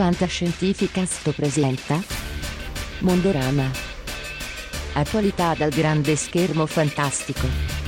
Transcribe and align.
Fantascientificast 0.00 1.30
presenta 1.32 2.02
Mondorama. 3.00 3.70
Attualità 4.94 5.52
dal 5.52 5.68
grande 5.68 6.16
schermo 6.16 6.64
fantastico. 6.64 7.79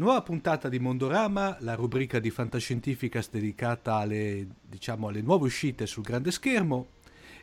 Nuova 0.00 0.22
puntata 0.22 0.70
di 0.70 0.78
Mondorama, 0.78 1.58
la 1.60 1.74
rubrica 1.74 2.20
di 2.20 2.30
Fantascientificast 2.30 3.32
dedicata 3.32 3.96
alle, 3.96 4.46
diciamo, 4.66 5.08
alle 5.08 5.20
nuove 5.20 5.44
uscite 5.44 5.84
sul 5.84 6.02
grande 6.02 6.30
schermo. 6.30 6.86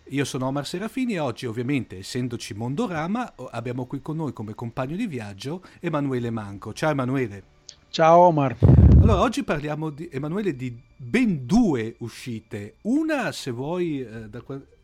Io 0.06 0.26
sono 0.26 0.48
Omar 0.48 0.66
Serafini 0.66 1.14
e 1.14 1.20
oggi 1.20 1.46
ovviamente, 1.46 2.00
essendoci 2.00 2.56
Mondorama, 2.56 3.36
abbiamo 3.52 3.86
qui 3.86 4.02
con 4.02 4.16
noi 4.16 4.34
come 4.34 4.56
compagno 4.56 4.96
di 4.96 5.06
viaggio 5.06 5.62
Emanuele 5.80 6.32
Manco. 6.32 6.74
Ciao 6.74 6.90
Emanuele. 6.90 7.44
Ciao 7.92 8.22
Omar. 8.22 8.58
Allora, 9.02 9.22
oggi 9.22 9.44
parliamo 9.44 9.92
di 9.92 10.10
Emanuele 10.12 10.56
di 10.56 10.76
ben 10.96 11.46
due 11.46 11.94
uscite. 12.00 12.78
Una, 12.82 13.32
se 13.34 13.52
vuoi, 13.52 14.02
eh, 14.02 14.30
da, 14.30 14.42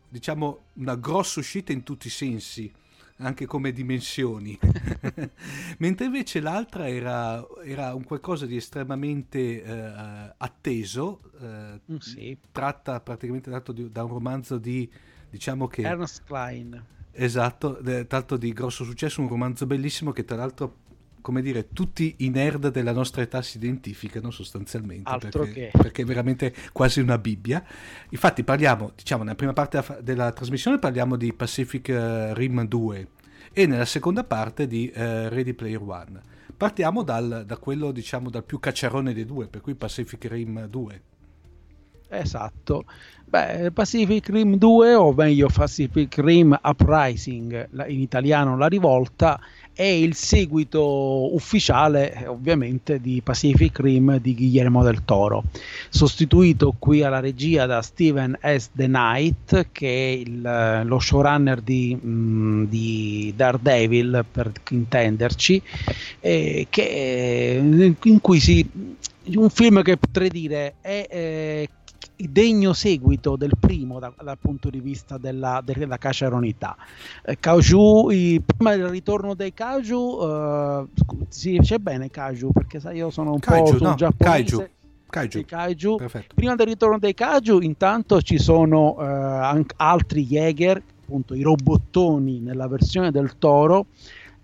diciamo 0.08 0.66
una 0.74 0.94
grossa 0.94 1.40
uscita 1.40 1.72
in 1.72 1.82
tutti 1.82 2.06
i 2.06 2.10
sensi 2.10 2.72
anche 3.18 3.46
come 3.46 3.72
dimensioni, 3.72 4.58
mentre 5.78 6.06
invece 6.06 6.40
l'altra 6.40 6.88
era, 6.88 7.44
era, 7.64 7.94
un 7.94 8.04
qualcosa 8.04 8.44
di 8.44 8.56
estremamente 8.56 9.62
eh, 9.62 10.34
atteso, 10.36 11.20
eh, 11.40 11.80
mm, 11.92 11.96
sì. 11.96 12.36
tratta 12.50 13.00
praticamente 13.00 13.50
dato 13.50 13.72
di, 13.72 13.90
da 13.90 14.02
un 14.02 14.10
romanzo 14.10 14.58
di, 14.58 14.90
diciamo 15.30 15.68
che... 15.68 15.82
Ernest 15.82 16.24
Klein. 16.24 16.84
Esatto, 17.16 17.80
tanto 18.08 18.36
di 18.36 18.52
grosso 18.52 18.82
successo, 18.82 19.20
un 19.20 19.28
romanzo 19.28 19.66
bellissimo 19.66 20.10
che 20.10 20.24
tra 20.24 20.34
l'altro 20.34 20.78
come 21.24 21.40
dire, 21.40 21.72
tutti 21.72 22.16
i 22.18 22.28
nerd 22.28 22.68
della 22.68 22.92
nostra 22.92 23.22
età 23.22 23.40
si 23.40 23.56
identificano 23.56 24.30
sostanzialmente 24.30 25.10
perché, 25.30 25.70
perché, 25.72 26.02
è 26.02 26.04
veramente 26.04 26.54
quasi 26.70 27.00
una 27.00 27.16
Bibbia. 27.16 27.64
Infatti 28.10 28.44
parliamo, 28.44 28.92
diciamo, 28.94 29.22
nella 29.22 29.34
prima 29.34 29.54
parte 29.54 29.82
della 30.02 30.32
trasmissione 30.32 30.78
parliamo 30.78 31.16
di 31.16 31.32
Pacific 31.32 31.88
eh, 31.88 32.34
Rim 32.34 32.66
2 32.66 33.08
e 33.54 33.64
nella 33.64 33.86
seconda 33.86 34.22
parte 34.22 34.66
di 34.66 34.92
uh, 34.94 34.98
Ready 34.98 35.54
Player 35.54 35.80
One. 35.80 36.20
Partiamo 36.54 37.02
dal, 37.02 37.44
da 37.46 37.56
quello, 37.56 37.90
diciamo, 37.90 38.28
dal 38.28 38.44
più 38.44 38.60
cacciarone 38.60 39.14
dei 39.14 39.24
due, 39.24 39.46
per 39.48 39.62
cui 39.62 39.74
Pacific 39.74 40.26
Rim 40.26 40.66
2. 40.66 41.02
Esatto. 42.08 42.84
Beh, 43.24 43.70
Pacific 43.72 44.28
Rim 44.28 44.56
2, 44.56 44.94
o 44.94 45.12
meglio 45.12 45.48
Pacific 45.52 46.18
Rim 46.18 46.56
Uprising, 46.62 47.86
in 47.88 48.00
italiano 48.00 48.56
La 48.56 48.68
Rivolta, 48.68 49.40
è 49.74 49.82
il 49.82 50.14
seguito 50.14 51.34
ufficiale 51.34 52.14
eh, 52.14 52.26
ovviamente 52.28 53.00
di 53.00 53.20
Pacific 53.22 53.78
Rim 53.80 54.18
di 54.20 54.34
Guillermo 54.34 54.82
del 54.82 55.04
Toro, 55.04 55.44
sostituito 55.88 56.74
qui 56.78 57.02
alla 57.02 57.20
regia 57.20 57.66
da 57.66 57.82
Steven 57.82 58.38
S. 58.40 58.70
The 58.72 58.86
Knight, 58.86 59.68
che 59.72 59.88
è 59.88 60.10
il, 60.16 60.46
eh, 60.46 60.84
lo 60.84 60.98
showrunner 60.98 61.60
di, 61.60 61.98
mh, 62.00 62.08
mm, 62.08 62.64
di, 62.64 63.32
Daredevil, 63.36 64.24
per 64.30 64.52
intenderci, 64.70 65.60
eh, 66.20 66.66
che, 66.70 67.60
in 68.02 68.20
cui 68.20 68.40
si 68.40 68.66
un 69.26 69.48
film 69.48 69.82
che 69.82 69.96
potrei 69.96 70.28
dire 70.28 70.74
è 70.80 71.06
eh, 71.10 71.68
degno 72.16 72.72
seguito 72.72 73.36
del 73.36 73.52
primo 73.58 73.98
da, 73.98 74.12
dal 74.22 74.38
punto 74.38 74.70
di 74.70 74.80
vista 74.80 75.18
della, 75.18 75.60
della 75.64 75.98
caceronità. 75.98 76.76
Eh, 77.24 77.38
Kaiju, 77.38 78.10
i, 78.10 78.42
prima 78.44 78.76
del 78.76 78.88
ritorno 78.88 79.34
dei 79.34 79.52
Kaiju, 79.52 80.18
eh, 80.22 80.84
si 81.28 81.58
dice 81.58 81.78
bene 81.78 82.10
Kaiju 82.10 82.52
perché 82.52 82.80
sai 82.80 82.96
io 82.96 83.10
sono 83.10 83.32
un 83.32 83.40
Kaiju, 83.40 83.76
po' 83.76 83.84
no, 83.84 83.94
giapponese. 83.94 84.70
Kaiju. 85.08 85.44
Kaiju. 85.44 85.96
Prima 86.34 86.56
del 86.56 86.66
ritorno 86.66 86.98
dei 86.98 87.14
Kaiju, 87.14 87.60
intanto 87.60 88.20
ci 88.20 88.38
sono 88.38 88.96
eh, 88.98 89.64
altri 89.76 90.26
Jäger, 90.26 90.82
appunto 91.02 91.34
i 91.34 91.42
robottoni 91.42 92.40
nella 92.40 92.66
versione 92.66 93.12
del 93.12 93.38
toro 93.38 93.86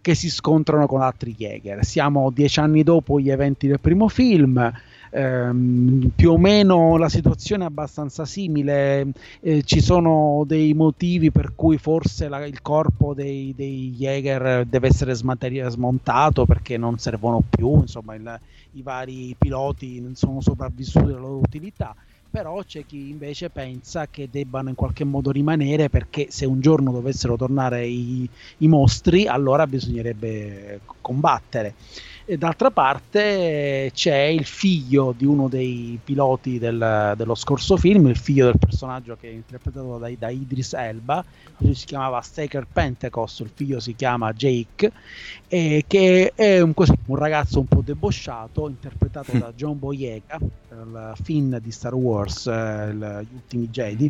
che 0.01 0.15
si 0.15 0.31
scontrano 0.31 0.87
con 0.87 1.03
altri 1.03 1.35
Jäger. 1.35 1.85
Siamo 1.85 2.31
dieci 2.31 2.61
anni 2.61 2.83
dopo 2.83 3.19
gli 3.19 3.31
eventi 3.31 3.67
del 3.67 3.81
primo 3.81 4.09
film 4.09 4.73
ehm, 5.11 6.11
più 6.15 6.33
o 6.33 6.39
meno 6.39 6.97
la 6.97 7.09
situazione 7.09 7.65
è 7.65 7.67
abbastanza 7.67 8.25
simile, 8.25 9.07
eh, 9.41 9.63
ci 9.63 9.81
sono 9.81 10.45
dei 10.47 10.73
motivi 10.75 11.31
per 11.31 11.53
cui 11.55 11.79
forse 11.79 12.29
la, 12.29 12.45
il 12.47 12.63
corpo 12.63 13.15
dei, 13.15 13.53
dei 13.55 13.95
Jäger 13.97 14.65
deve 14.67 14.89
essere 14.89 15.15
smontato 15.15 16.47
perché 16.47 16.77
non 16.77 16.99
servono 16.99 17.43
più, 17.49 17.81
insomma 17.81 18.15
il, 18.15 18.41
i 18.73 18.83
vari 18.83 19.35
piloti 19.37 20.01
non 20.01 20.15
sono 20.15 20.41
sopravvissuti 20.41 21.11
alla 21.11 21.19
loro 21.19 21.39
utilità 21.39 21.95
però 22.31 22.63
c'è 22.63 22.87
chi 22.87 23.09
invece 23.11 23.51
pensa 23.51 24.07
che 24.07 24.29
debbano 24.31 24.69
in 24.69 24.77
qualche 24.77 25.03
modo 25.03 25.33
rimanere 25.33 25.89
perché 25.89 26.29
se 26.31 26.47
un 26.47 26.61
giorno 26.61 26.93
dovessero 26.93 27.37
tornare 27.37 27.85
i, 27.87 28.29
i 28.59 28.69
mostri 28.69 29.27
allora 29.27 29.67
bisognerebbe 29.67 30.81
combattere 31.01 31.75
e 32.31 32.39
d'altra 32.39 32.71
parte 32.71 33.91
c'è 33.93 34.23
il 34.23 34.45
figlio 34.45 35.13
di 35.17 35.25
uno 35.25 35.49
dei 35.49 35.99
piloti 36.05 36.61
del, 36.61 37.15
dello 37.17 37.35
scorso 37.35 37.77
film, 37.77 38.07
il 38.07 38.17
figlio 38.17 38.45
del 38.45 38.57
personaggio 38.57 39.17
che 39.21 39.29
è 39.29 39.33
interpretato 39.33 39.99
da, 39.99 40.09
da 40.17 40.29
Idris 40.29 40.75
Elba, 40.75 41.25
lui 41.57 41.75
si 41.75 41.87
chiamava 41.87 42.21
Staker 42.21 42.69
Pentecost, 42.73 43.41
il 43.41 43.51
figlio 43.53 43.81
si 43.81 43.97
chiama 43.97 44.33
Jake, 44.33 44.93
e 45.49 45.85
che 45.89 46.31
è 46.37 46.61
un, 46.61 46.73
così, 46.73 46.95
un 47.07 47.17
ragazzo 47.17 47.59
un 47.59 47.67
po' 47.67 47.83
debosciato, 47.85 48.69
interpretato 48.69 49.37
da 49.37 49.51
John 49.57 49.81
Boyega, 49.81 50.39
il 50.39 51.13
film 51.25 51.59
di 51.59 51.73
Star 51.73 51.95
Wars, 51.95 52.47
eh, 52.47 52.93
Gli 52.93 53.35
ultimi 53.35 53.69
Jedi 53.71 54.09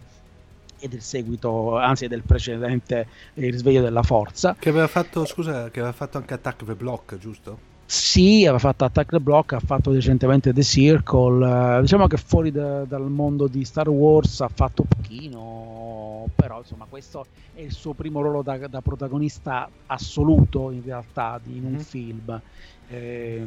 e 0.79 0.89
del 0.89 1.01
seguito, 1.01 1.79
anzi 1.79 2.07
del 2.07 2.23
precedente 2.23 3.07
Il 3.35 3.51
risveglio 3.51 3.81
della 3.81 4.03
forza. 4.03 4.57
Che 4.59 4.69
aveva 4.69 4.89
fatto, 4.89 5.25
scusa, 5.25 5.71
che 5.71 5.81
aveva 5.81 5.95
fatto 5.95 6.19
anche 6.19 6.35
Attack 6.35 6.67
the 6.67 6.75
Block, 6.75 7.17
giusto? 7.17 7.70
Sì, 7.91 8.45
aveva 8.45 8.61
fatto 8.61 8.85
Attack 8.85 9.11
the 9.11 9.19
Block, 9.19 9.55
ha 9.55 9.59
fatto 9.59 9.91
recentemente 9.91 10.53
The 10.53 10.63
Circle. 10.63 11.79
Eh, 11.79 11.81
diciamo 11.81 12.07
che 12.07 12.19
fuori 12.19 12.53
da, 12.53 12.85
dal 12.85 13.11
mondo 13.11 13.49
di 13.49 13.65
Star 13.65 13.89
Wars 13.89 14.43
ha 14.43 14.49
fatto 14.49 14.85
pochino, 14.85 16.25
però 16.37 16.59
insomma 16.59 16.87
questo 16.89 17.27
è 17.53 17.63
il 17.63 17.73
suo 17.73 17.95
primo 17.95 18.21
ruolo 18.21 18.43
da, 18.43 18.59
da 18.69 18.81
protagonista 18.81 19.69
assoluto 19.87 20.71
in 20.71 20.85
realtà 20.85 21.41
di, 21.43 21.57
in 21.57 21.65
un 21.65 21.71
mm-hmm. 21.73 21.81
film. 21.81 22.41
Eh, 22.93 23.47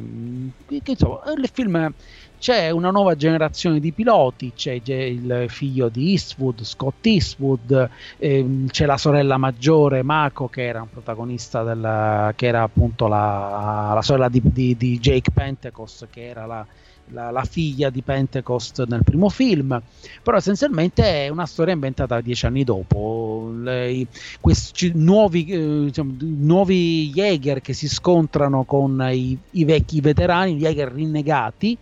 insomma, 0.84 1.20
il 1.36 1.50
film 1.52 1.92
c'è 2.38 2.70
una 2.70 2.90
nuova 2.90 3.14
generazione 3.14 3.78
di 3.78 3.92
piloti, 3.92 4.52
c'è 4.54 4.80
il 4.82 5.46
figlio 5.48 5.88
di 5.88 6.10
Eastwood, 6.10 6.62
Scott 6.62 7.04
Eastwood, 7.06 7.88
ehm, 8.18 8.68
c'è 8.68 8.86
la 8.86 8.96
sorella 8.96 9.36
maggiore 9.36 10.02
Mako 10.02 10.48
che 10.48 10.64
era 10.64 10.80
un 10.80 10.90
protagonista 10.90 11.62
del, 11.62 12.32
che 12.36 12.46
era 12.46 12.62
appunto 12.62 13.06
la, 13.06 13.92
la 13.94 14.02
sorella 14.02 14.28
di, 14.28 14.40
di, 14.42 14.76
di, 14.76 14.98
Jake 14.98 15.30
Pentecost 15.30 16.08
che 16.10 16.26
era 16.26 16.46
la, 16.46 16.66
la, 17.08 17.30
la, 17.30 17.44
figlia 17.44 17.90
di 17.90 18.02
Pentecost 18.02 18.84
nel 18.86 19.04
primo 19.04 19.28
film, 19.28 19.80
però 20.22 20.36
essenzialmente 20.36 21.26
è 21.26 21.28
una 21.28 21.46
storia 21.46 21.74
inventata 21.74 22.20
dieci 22.20 22.46
anni 22.46 22.64
dopo. 22.64 23.52
Le, 23.60 24.06
questi 24.40 24.92
nuovi, 24.94 25.46
eh, 25.46 25.84
diciamo, 25.84 26.14
nuovi 26.20 27.10
Jäger 27.10 27.60
che 27.60 27.72
si 27.72 27.88
scontrano 27.88 28.64
con 28.64 29.06
i, 29.12 29.38
i 29.50 29.64
vecchi 29.64 30.00
veterani, 30.00 30.56
Jäger 30.56 30.92
rinnegati 30.92 31.78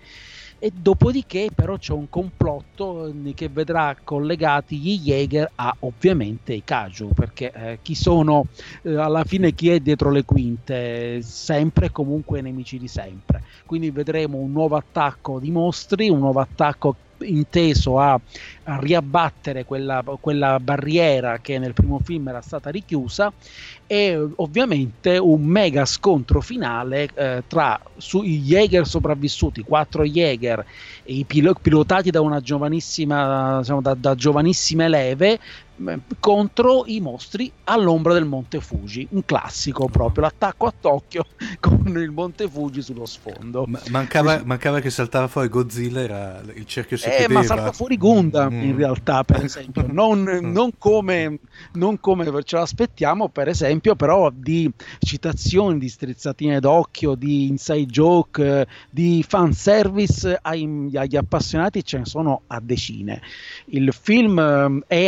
e 0.64 0.70
dopodiché 0.72 1.48
però 1.52 1.76
c'è 1.76 1.92
un 1.92 2.08
complotto 2.08 3.08
eh, 3.08 3.34
che 3.34 3.48
vedrà 3.48 3.96
collegati 4.04 4.78
gli 4.78 4.96
Jäger 4.96 5.50
a 5.56 5.74
ovviamente 5.80 6.52
i 6.52 6.62
Kaju 6.62 7.08
perché 7.08 7.50
eh, 7.50 7.78
chi 7.82 7.96
sono? 7.96 8.44
Eh, 8.84 8.94
alla 8.94 9.24
fine 9.24 9.54
chi 9.54 9.70
è 9.70 9.80
dietro 9.80 10.12
le 10.12 10.24
quinte? 10.24 11.20
Sempre 11.20 11.86
e 11.86 11.90
comunque 11.90 12.40
nemici 12.42 12.78
di 12.78 12.86
sempre. 12.86 13.42
Quindi 13.66 13.90
vedremo 13.90 14.38
un 14.38 14.52
nuovo 14.52 14.76
attacco 14.76 15.40
di 15.40 15.50
mostri 15.50 16.08
un 16.08 16.20
nuovo 16.20 16.38
attacco 16.38 16.98
inteso 17.22 17.98
a, 17.98 18.18
a 18.64 18.78
riabbattere 18.78 19.64
quella, 19.64 20.02
quella, 20.20 20.58
barriera 20.60 21.38
che 21.38 21.58
nel 21.58 21.72
primo 21.72 21.98
film 22.02 22.28
era 22.28 22.40
stata 22.40 22.70
richiusa 22.70 23.32
e 23.86 24.16
ovviamente 24.36 25.18
un 25.18 25.42
mega 25.42 25.84
scontro 25.84 26.40
finale 26.40 27.08
eh, 27.14 27.42
tra 27.46 27.80
i 28.22 28.38
Jäger 28.38 28.86
sopravvissuti, 28.86 29.62
quattro 29.62 30.04
Jäger 30.04 30.64
pil- 31.26 31.56
pilotati 31.60 32.10
da 32.10 32.20
una 32.20 32.40
giovanissima, 32.40 33.58
diciamo, 33.58 33.80
da, 33.80 33.94
da 33.94 34.14
giovanissime 34.14 34.88
leve 34.88 35.38
contro 36.20 36.84
i 36.86 37.00
mostri 37.00 37.50
all'ombra 37.64 38.12
del 38.12 38.24
Monte 38.24 38.60
Fuji, 38.60 39.06
un 39.10 39.24
classico 39.24 39.86
proprio, 39.88 40.24
l'attacco 40.24 40.66
a 40.66 40.74
Tokyo 40.78 41.26
con 41.60 41.86
il 41.96 42.10
Monte 42.10 42.48
Fuji 42.48 42.82
sullo 42.82 43.06
sfondo. 43.06 43.64
Ma, 43.66 43.80
mancava, 43.90 44.42
mancava, 44.44 44.80
che 44.80 44.90
saltava 44.90 45.28
fuori 45.28 45.48
Godzilla, 45.48 46.00
era 46.00 46.40
il 46.54 46.66
cerchio 46.66 46.96
si 46.96 47.08
eh, 47.08 47.28
ma 47.28 47.42
salta 47.42 47.72
fuori 47.72 47.96
Gundam 47.96 48.54
mm. 48.54 48.62
in 48.62 48.76
realtà, 48.76 49.24
per 49.24 49.44
esempio, 49.44 49.86
non, 49.90 50.20
mm. 50.20 50.52
non, 50.52 50.70
come, 50.78 51.38
non 51.74 52.00
come 52.00 52.24
ce 52.42 52.56
l'aspettiamo, 52.56 53.28
per 53.28 53.48
esempio, 53.48 53.94
però 53.94 54.30
di 54.32 54.70
citazioni, 54.98 55.78
di 55.78 55.88
strizzatine 55.88 56.60
d'occhio, 56.60 57.14
di 57.14 57.46
inside 57.46 57.86
joke, 57.86 58.66
di 58.90 59.24
fanservice 59.26 60.38
ai, 60.40 60.90
agli 60.94 61.16
appassionati 61.16 61.84
ce 61.84 61.98
ne 61.98 62.04
sono 62.06 62.42
a 62.46 62.60
decine. 62.60 63.20
Il 63.66 63.92
film 63.92 64.38
ehm, 64.38 64.84
è 64.86 65.06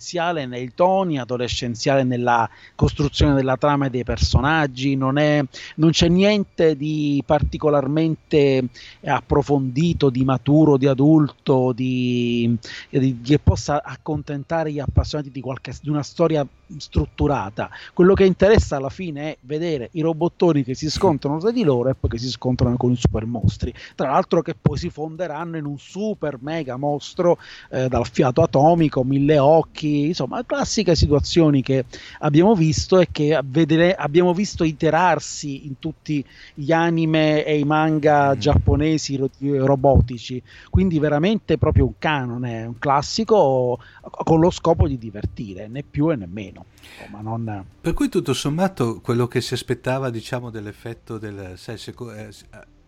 adolescenziale 0.00 0.46
nei 0.46 0.72
toni, 0.74 1.18
adolescenziale 1.18 2.02
nella 2.02 2.48
costruzione 2.74 3.34
della 3.34 3.56
trama 3.56 3.86
e 3.86 3.90
dei 3.90 4.02
personaggi, 4.02 4.96
non, 4.96 5.18
è, 5.18 5.44
non 5.76 5.90
c'è 5.90 6.08
niente 6.08 6.76
di 6.76 7.22
particolarmente 7.24 8.64
approfondito, 9.04 10.08
di 10.08 10.24
maturo, 10.24 10.78
di 10.78 10.86
adulto, 10.86 11.72
di, 11.72 12.56
di, 12.88 13.20
che 13.22 13.38
possa 13.38 13.82
accontentare 13.82 14.72
gli 14.72 14.80
appassionati 14.80 15.30
di, 15.30 15.40
qualche, 15.40 15.74
di 15.80 15.90
una 15.90 16.02
storia 16.02 16.46
strutturata. 16.78 17.70
Quello 17.92 18.14
che 18.14 18.24
interessa 18.24 18.76
alla 18.76 18.88
fine 18.88 19.32
è 19.32 19.36
vedere 19.42 19.88
i 19.92 20.00
robottoni 20.00 20.62
che 20.62 20.74
si 20.74 20.90
scontrano 20.90 21.38
tra 21.38 21.50
di 21.50 21.62
loro 21.62 21.90
e 21.90 21.94
poi 21.94 22.10
che 22.10 22.18
si 22.18 22.28
scontrano 22.28 22.76
con 22.76 22.92
i 22.92 22.96
super 22.96 23.24
mostri. 23.26 23.72
Tra 23.94 24.10
l'altro 24.10 24.42
che 24.42 24.54
poi 24.60 24.78
si 24.78 24.90
fonderanno 24.90 25.56
in 25.56 25.64
un 25.64 25.78
super 25.78 26.38
mega 26.40 26.76
mostro 26.76 27.38
eh, 27.70 27.88
dal 27.88 28.06
fiato 28.06 28.42
atomico, 28.42 29.04
mille 29.04 29.38
occhi, 29.38 30.06
insomma, 30.06 30.44
classiche 30.44 30.94
situazioni 30.94 31.62
che 31.62 31.84
abbiamo 32.20 32.54
visto 32.54 32.98
e 32.98 33.08
che 33.10 33.40
vedere, 33.44 33.94
abbiamo 33.94 34.32
visto 34.32 34.64
iterarsi 34.64 35.66
in 35.66 35.78
tutti 35.78 36.24
gli 36.54 36.72
anime 36.72 37.44
e 37.44 37.58
i 37.58 37.64
manga 37.64 38.34
mm. 38.34 38.38
giapponesi 38.38 39.16
ro- 39.16 39.30
robotici. 39.38 40.42
Quindi 40.68 40.98
veramente 40.98 41.58
proprio 41.58 41.86
un 41.86 41.94
canone, 41.98 42.64
un 42.64 42.78
classico 42.78 43.78
con 44.24 44.40
lo 44.40 44.50
scopo 44.50 44.88
di 44.88 44.98
divertire, 44.98 45.68
né 45.68 45.82
più 45.82 46.10
e 46.10 46.16
né 46.16 46.26
meno. 46.26 46.59
Non... 47.20 47.64
Per 47.80 47.94
cui 47.94 48.08
tutto 48.08 48.32
sommato 48.34 49.00
quello 49.00 49.26
che 49.26 49.40
si 49.40 49.54
aspettava 49.54 50.10
diciamo 50.10 50.50
dell'effetto 50.50 51.18
del... 51.18 51.54
Sai, 51.56 51.78
se, 51.78 51.94
eh, 51.98 52.28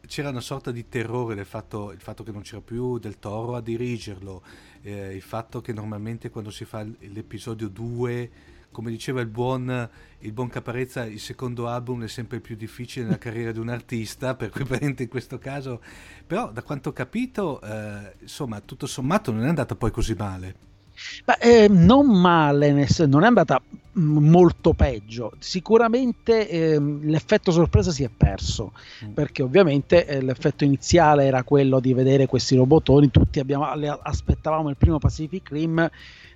c'era 0.06 0.28
una 0.28 0.40
sorta 0.40 0.70
di 0.70 0.88
terrore 0.88 1.34
del 1.34 1.46
fatto, 1.46 1.94
fatto 1.96 2.22
che 2.22 2.32
non 2.32 2.42
c'era 2.42 2.60
più 2.60 2.98
del 2.98 3.18
toro 3.18 3.54
a 3.54 3.60
dirigerlo, 3.60 4.42
eh, 4.82 5.14
il 5.14 5.22
fatto 5.22 5.60
che 5.60 5.72
normalmente 5.72 6.30
quando 6.30 6.50
si 6.50 6.64
fa 6.64 6.82
l'episodio 6.82 7.68
2, 7.68 8.30
come 8.70 8.90
diceva 8.90 9.20
il 9.20 9.28
buon, 9.28 9.88
il 10.18 10.32
buon 10.32 10.48
Caparezza, 10.48 11.04
il 11.04 11.20
secondo 11.20 11.68
album 11.68 12.04
è 12.04 12.08
sempre 12.08 12.40
più 12.40 12.56
difficile 12.56 13.04
nella 13.04 13.18
carriera 13.18 13.52
di 13.52 13.58
un 13.58 13.68
artista, 13.68 14.34
per 14.34 14.50
cui 14.50 14.64
in 14.80 15.08
questo 15.08 15.38
caso, 15.38 15.80
però 16.26 16.50
da 16.50 16.62
quanto 16.62 16.90
ho 16.90 16.92
capito, 16.92 17.60
eh, 17.60 18.14
insomma, 18.20 18.60
tutto 18.60 18.86
sommato 18.86 19.30
non 19.30 19.44
è 19.44 19.48
andata 19.48 19.76
poi 19.76 19.90
così 19.90 20.14
male. 20.14 20.70
Beh, 21.24 21.64
eh, 21.64 21.68
non 21.68 22.06
male, 22.06 22.72
non 23.06 23.22
è 23.24 23.26
andata 23.26 23.60
molto 23.94 24.72
peggio. 24.72 25.32
Sicuramente 25.38 26.48
eh, 26.48 26.80
l'effetto 26.80 27.50
sorpresa 27.50 27.90
si 27.90 28.04
è 28.04 28.10
perso 28.14 28.72
mm. 29.04 29.12
perché 29.12 29.42
ovviamente 29.42 30.06
eh, 30.06 30.22
l'effetto 30.22 30.64
iniziale 30.64 31.24
era 31.24 31.42
quello 31.42 31.80
di 31.80 31.92
vedere 31.92 32.26
questi 32.26 32.56
robottoni. 32.56 33.10
Tutti 33.10 33.40
abbiamo, 33.40 33.64
aspettavamo 33.64 34.70
il 34.70 34.76
primo 34.76 34.98
Pacific 34.98 35.50
Rim 35.50 35.90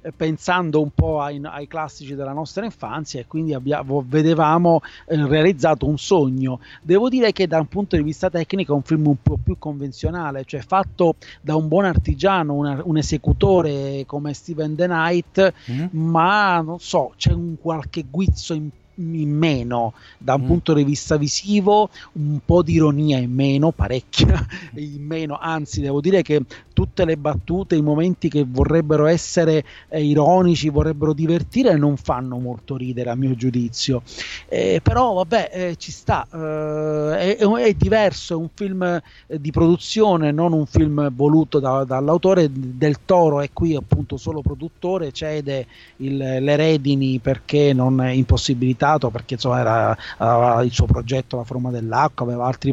eh, 0.06 0.12
pensando 0.12 0.80
un 0.80 0.90
po' 0.94 1.20
ai, 1.20 1.40
ai, 1.42 1.66
classici 1.66 2.14
della 2.14 2.32
nostra 2.32 2.64
infanzia 2.64 3.20
e 3.20 3.26
quindi 3.26 3.54
abbiamo, 3.54 4.04
vedevamo 4.06 4.80
eh, 5.06 5.26
realizzato 5.26 5.86
un 5.88 5.98
sogno. 5.98 6.60
Devo 6.82 7.08
dire 7.08 7.32
che 7.32 7.46
da 7.46 7.58
un 7.58 7.66
punto 7.66 7.96
di 7.96 8.02
vista 8.02 8.30
tecnico 8.30 8.72
è 8.72 8.76
un 8.76 8.82
film 8.82 9.06
un 9.08 9.20
po' 9.20 9.38
più 9.42 9.56
convenzionale, 9.58 10.44
cioè 10.44 10.60
fatto 10.60 11.16
da 11.40 11.56
un 11.56 11.66
buon 11.68 11.86
artigiano, 11.86 12.54
una, 12.54 12.80
un 12.84 12.96
esecutore 12.96 14.04
come 14.06 14.32
Steven 14.32 14.76
The 14.76 14.86
Knight, 14.86 15.54
mm. 15.70 15.86
ma 15.90 16.60
non 16.60 16.78
so, 16.78 17.12
c'è 17.16 17.32
un 17.32 17.45
qualche 17.54 18.02
guizzo 18.10 18.52
in 18.54 18.68
in 18.96 19.30
meno 19.30 19.94
da 20.18 20.34
un 20.34 20.42
mm. 20.42 20.46
punto 20.46 20.72
di 20.72 20.84
vista 20.84 21.16
visivo, 21.16 21.90
un 22.12 22.40
po' 22.44 22.62
di 22.62 22.74
ironia 22.74 23.18
in 23.18 23.32
meno, 23.32 23.72
parecchia 23.72 24.46
in 24.74 25.04
meno, 25.04 25.38
anzi 25.40 25.80
devo 25.80 26.00
dire 26.00 26.22
che 26.22 26.42
tutte 26.72 27.04
le 27.04 27.16
battute, 27.16 27.74
i 27.74 27.82
momenti 27.82 28.28
che 28.28 28.44
vorrebbero 28.46 29.06
essere 29.06 29.64
eh, 29.88 30.02
ironici, 30.02 30.68
vorrebbero 30.68 31.12
divertire, 31.12 31.76
non 31.76 31.96
fanno 31.96 32.38
molto 32.38 32.76
ridere 32.76 33.10
a 33.10 33.14
mio 33.14 33.34
giudizio. 33.34 34.02
Eh, 34.48 34.80
però 34.82 35.14
vabbè, 35.14 35.50
eh, 35.52 35.76
ci 35.76 35.90
sta, 35.90 36.26
eh, 36.30 37.36
è, 37.36 37.46
è, 37.46 37.74
diverso, 37.74 38.34
è 38.34 38.36
un 38.36 38.48
film 38.52 38.82
eh, 38.82 39.40
di 39.40 39.50
produzione, 39.50 40.32
non 40.32 40.52
un 40.52 40.66
film 40.66 41.10
voluto 41.14 41.60
da, 41.60 41.84
dall'autore, 41.84 42.50
del 42.52 42.98
Toro 43.06 43.40
è 43.40 43.48
qui 43.52 43.74
appunto 43.74 44.18
solo 44.18 44.42
produttore, 44.42 45.12
cede 45.12 45.66
il, 45.98 46.16
le 46.16 46.56
redini 46.56 47.18
perché 47.20 47.72
non 47.72 48.02
è 48.02 48.10
impossibilitato 48.10 48.86
limitato 48.87 49.11
perché 49.11 49.35
insomma 49.35 49.61
era, 49.61 49.97
aveva 50.19 50.62
il 50.62 50.73
suo 50.73 50.87
progetto 50.87 51.37
La 51.37 51.45
forma 51.45 51.71
dell'acqua, 51.71 52.25
aveva 52.25 52.47
altri 52.47 52.73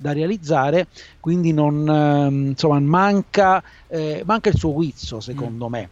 da 0.00 0.12
realizzare, 0.12 0.86
quindi 1.18 1.52
non, 1.52 1.88
ehm, 1.88 2.46
insomma, 2.50 2.78
manca, 2.78 3.60
eh, 3.88 4.22
manca 4.24 4.48
il 4.48 4.56
suo 4.56 4.72
guizzo 4.72 5.18
secondo 5.18 5.66
mm. 5.66 5.72
me. 5.72 5.88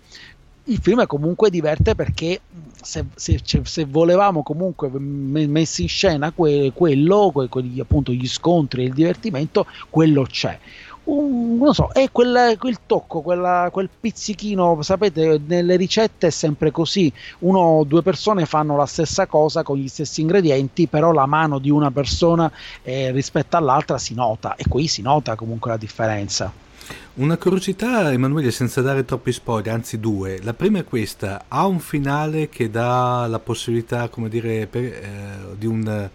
Il 0.68 0.78
film 0.80 1.00
è 1.00 1.06
comunque 1.06 1.48
diverte 1.48 1.94
perché 1.94 2.40
se, 2.80 3.06
se, 3.14 3.40
se 3.62 3.84
volevamo 3.84 4.42
comunque 4.42 4.88
messi 4.90 5.82
in 5.82 5.88
scena 5.88 6.32
que, 6.32 6.72
quello, 6.74 7.30
que, 7.32 7.48
quelli, 7.48 7.78
appunto 7.78 8.12
gli 8.12 8.26
scontri 8.26 8.82
e 8.82 8.86
il 8.86 8.92
divertimento, 8.92 9.66
quello 9.90 10.24
c'è 10.24 10.58
un, 11.06 11.58
non 11.58 11.74
so, 11.74 11.90
è 11.92 12.10
quel, 12.10 12.56
quel 12.58 12.78
tocco, 12.86 13.20
quella, 13.20 13.68
quel 13.72 13.88
pizzichino, 14.00 14.80
sapete, 14.82 15.40
nelle 15.44 15.76
ricette 15.76 16.28
è 16.28 16.30
sempre 16.30 16.70
così, 16.70 17.12
uno 17.40 17.58
o 17.58 17.84
due 17.84 18.02
persone 18.02 18.46
fanno 18.46 18.76
la 18.76 18.86
stessa 18.86 19.26
cosa 19.26 19.62
con 19.62 19.76
gli 19.76 19.88
stessi 19.88 20.20
ingredienti, 20.20 20.86
però 20.86 21.12
la 21.12 21.26
mano 21.26 21.58
di 21.58 21.70
una 21.70 21.90
persona 21.90 22.50
eh, 22.82 23.10
rispetto 23.10 23.56
all'altra 23.56 23.98
si 23.98 24.14
nota 24.14 24.54
e 24.56 24.64
qui 24.68 24.86
si 24.86 25.02
nota 25.02 25.34
comunque 25.34 25.70
la 25.70 25.76
differenza. 25.76 26.52
Una 27.14 27.36
curiosità, 27.36 28.12
Emanuele, 28.12 28.50
senza 28.50 28.82
dare 28.82 29.04
troppi 29.04 29.32
spoiler, 29.32 29.72
anzi 29.72 29.98
due. 29.98 30.38
La 30.42 30.54
prima 30.54 30.78
è 30.78 30.84
questa: 30.84 31.46
ha 31.48 31.66
un 31.66 31.80
finale 31.80 32.48
che 32.48 32.70
dà 32.70 33.26
la 33.26 33.38
possibilità, 33.38 34.08
come 34.08 34.28
dire, 34.28 34.66
per, 34.66 34.82
eh, 34.82 35.56
di 35.56 35.66
un 35.66 36.10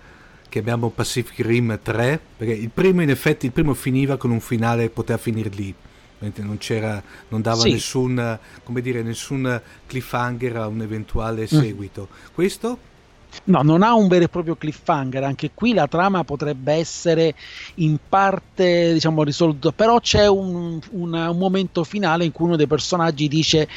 che 0.51 0.59
abbiamo 0.59 0.89
Pacific 0.89 1.45
Rim 1.45 1.79
3, 1.81 2.19
perché 2.35 2.51
il 2.51 2.69
primo 2.69 3.01
in 3.01 3.09
effetti 3.09 3.45
il 3.45 3.53
primo 3.53 3.73
finiva 3.73 4.17
con 4.17 4.31
un 4.31 4.41
finale 4.41 4.89
poteva 4.89 5.17
finire 5.17 5.47
lì. 5.47 5.73
Non, 6.19 6.57
c'era, 6.59 7.01
non 7.29 7.41
dava 7.41 7.61
sì. 7.61 7.71
nessun, 7.71 8.37
come 8.65 8.81
dire, 8.81 9.01
nessun 9.01 9.59
cliffhanger 9.87 10.57
a 10.57 10.67
un 10.67 10.81
eventuale 10.81 11.43
mm. 11.43 11.45
seguito. 11.45 12.09
Mm. 12.11 12.33
Questo? 12.33 12.77
No, 13.45 13.61
non 13.61 13.81
ha 13.81 13.93
un 13.93 14.07
vero 14.07 14.25
e 14.25 14.29
proprio 14.29 14.55
cliffhanger, 14.55 15.23
anche 15.23 15.51
qui 15.53 15.73
la 15.73 15.87
trama 15.87 16.23
potrebbe 16.23 16.73
essere 16.73 17.33
in 17.75 17.97
parte 18.07 18.93
diciamo 18.93 19.23
risolta, 19.23 19.71
però 19.71 19.99
c'è 19.99 20.27
un, 20.27 20.79
un, 20.91 21.13
un 21.13 21.37
momento 21.37 21.83
finale 21.83 22.25
in 22.25 22.31
cui 22.31 22.45
uno 22.45 22.55
dei 22.55 22.67
personaggi 22.67 23.27
dice 23.27 23.67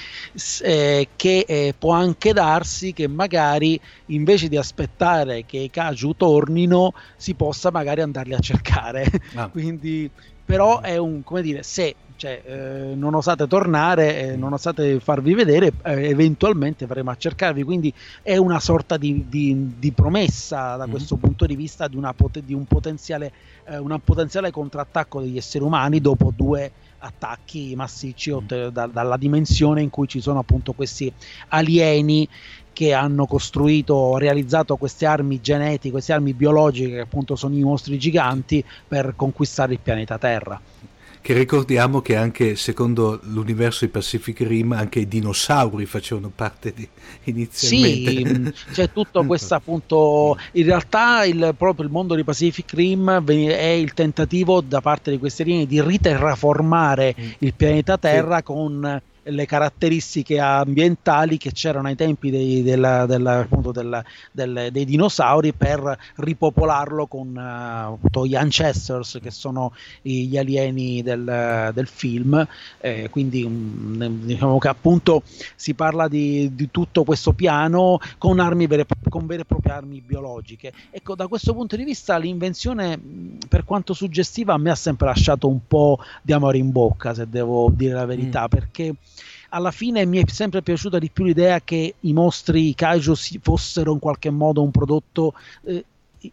eh, 0.63 1.09
che 1.17 1.45
eh, 1.47 1.75
può 1.79 1.93
anche 1.93 2.33
darsi 2.33 2.93
che 2.93 3.07
magari 3.07 3.81
invece 4.07 4.49
di 4.49 4.57
aspettare 4.57 5.45
che 5.45 5.59
i 5.59 5.71
Kaju 5.71 6.13
tornino 6.17 6.93
si 7.17 7.35
possa 7.35 7.71
magari 7.71 8.01
andarli 8.01 8.35
a 8.35 8.41
cercare. 8.41 9.09
Ah. 9.35 9.49
Quindi 9.55 10.11
però 10.45 10.81
è 10.81 10.97
un 10.99 11.23
come 11.23 11.41
dire 11.41 11.63
se 11.63 11.95
cioè, 12.17 12.43
eh, 12.45 12.95
non 12.95 13.15
osate 13.15 13.47
tornare, 13.47 14.21
eh, 14.21 14.37
non 14.37 14.53
osate 14.53 15.01
farvi 15.01 15.35
vedere, 15.35 15.73
eh, 15.83 16.09
eventualmente 16.09 16.87
faremo 16.87 17.11
a 17.11 17.17
cercarvi. 17.17 17.63
Quindi 17.63 17.93
è 18.23 18.37
una 18.37 18.61
sorta 18.61 18.97
di, 18.97 19.27
di, 19.29 19.75
di 19.79 19.93
promessa 19.93 20.77
da 20.77 20.85
mm-hmm. 20.85 20.91
questo 20.91 21.17
punto 21.17 21.47
di 21.47 21.57
vista 21.57 21.89
di, 21.89 21.99
pot- 22.15 22.41
di 22.41 22.55
un, 22.55 22.65
potenziale, 22.67 23.33
eh, 23.65 23.79
un 23.79 23.99
potenziale 24.03 24.51
contrattacco 24.51 25.21
degli 25.21 25.37
esseri 25.37 25.65
umani 25.65 26.01
dopo 26.01 26.33
due 26.35 26.71
attacchi 26.99 27.75
massicci 27.75 28.33
mm-hmm. 28.33 28.69
da, 28.69 28.87
dalla 28.87 29.17
dimensione 29.17 29.83
in 29.83 29.91
cui 29.91 30.07
ci 30.07 30.21
sono 30.21 30.39
appunto 30.39 30.73
questi 30.73 31.13
alieni 31.49 32.29
che 32.73 32.93
hanno 32.93 33.27
costruito, 33.27 34.17
realizzato 34.19 34.77
queste 34.77 35.07
armi 35.07 35.41
genetiche, 35.41 35.93
queste 35.93 36.13
armi 36.13 36.33
biologiche 36.33 36.91
che 36.91 37.01
appunto 37.01 37.37
sono 37.37 37.55
i 37.55 37.63
mostri 37.63 37.99
giganti 37.99 38.65
per 38.89 39.15
conquistare 39.15 39.75
il 39.75 39.79
pianeta 39.81 40.19
Terra 40.19 40.61
che 41.25 41.33
ricordiamo 41.33 42.03
che 42.03 42.17
anche 42.17 42.55
secondo 42.55 43.19
l'universo 43.23 43.87
di 43.87 43.91
Pacific 43.91 44.41
Rim 44.41 44.73
anche 44.73 44.99
i 44.99 45.09
dinosauri 45.09 45.87
facevano 45.87 46.31
parte 46.35 46.75
di 46.75 46.87
inizialmente. 47.25 48.53
Sì, 48.55 48.73
c'è 48.73 48.93
tutto 48.93 49.25
questo 49.25 49.55
appunto, 49.55 50.37
in 50.53 50.67
realtà 50.67 51.25
il, 51.25 51.55
proprio 51.57 51.87
il 51.87 51.91
mondo 51.91 52.15
di 52.15 52.25
Pacific 52.25 52.71
Rim 52.75 53.25
è 53.27 53.69
il 53.69 53.95
tentativo 53.95 54.61
da 54.61 54.83
parte 54.83 55.13
di 55.13 55.19
queste 55.19 55.45
linee 55.45 55.67
di 55.67 55.81
riterraformare 55.81 57.17
mm. 57.19 57.31
il 57.39 57.55
pianeta 57.55 57.97
Terra 57.97 58.37
sì. 58.37 58.43
con 58.43 59.01
le 59.25 59.47
caratteristiche 59.47 60.39
ambientali 60.39 61.39
che 61.39 61.53
c'erano 61.53 61.89
ai 61.89 61.97
tempi 61.97 62.31
dei, 62.31 62.63
della, 62.63 63.07
della, 63.07 63.39
appunto 63.39 63.73
della, 63.73 64.05
del, 64.31 64.69
dei 64.71 64.85
dinosauri 64.85 65.53
per 65.53 65.97
ripopolarlo 66.17 67.07
con 67.07 67.99
uh, 68.13 68.27
gli 68.27 68.35
ancestors 68.35 69.19
che 69.23 69.31
sono 69.31 69.73
gli 70.03 70.37
alieni 70.37 71.03
del, 71.03 71.71
del 71.73 71.87
film 71.87 72.47
eh, 72.81 73.09
quindi 73.11 73.43
um, 73.43 74.25
diciamo 74.25 74.59
che 74.59 74.69
appunto 74.69 75.23
si 75.55 75.75
parla 75.75 76.09
di, 76.09 76.55
di 76.55 76.71
tutto 76.71 77.05
questo 77.05 77.33
piano 77.33 77.99
con 78.19 78.41
armi 78.41 78.67
vere, 78.67 78.87
con 79.09 79.27
vere 79.27 79.43
e 79.43 79.45
proprie 79.45 79.73
armi 79.73 80.01
biologiche 80.01 80.73
ecco 80.91 81.15
da 81.15 81.27
questo 81.27 81.55
punto 81.55 81.77
di 81.77 81.85
vista 81.85 82.17
l'invenzione 82.17 83.01
per 83.49 83.65
quanto 83.65 83.95
suggestiva 83.95 84.55
a 84.55 84.59
me 84.59 84.71
ha 84.71 84.75
sempre 84.75 85.07
lasciato 85.07 85.49
un 85.49 85.61
po' 85.67 85.99
di 86.23 86.33
amore 86.33 86.59
in 86.59 86.71
bocca 86.71 87.15
se 87.15 87.29
devo 87.29 87.71
dire 87.71 87.95
la 87.95 88.07
verità 88.07 88.45
mm. 88.45 88.49
perché 88.49 88.95
alla 89.55 89.71
fine 89.71 90.05
mi 90.05 90.19
è 90.19 90.25
sempre 90.29 90.63
piaciuta 90.63 90.99
di 90.99 91.11
più 91.11 91.25
l'idea 91.25 91.61
che 91.61 91.95
i 92.01 92.13
mostri 92.13 92.75
kaiju 92.75 93.15
fossero 93.41 93.93
in 93.93 94.01
qualche 94.01 94.31
modo 94.31 94.63
un 94.63 94.73
prodotto 94.73 95.35
eh, 95.63 95.85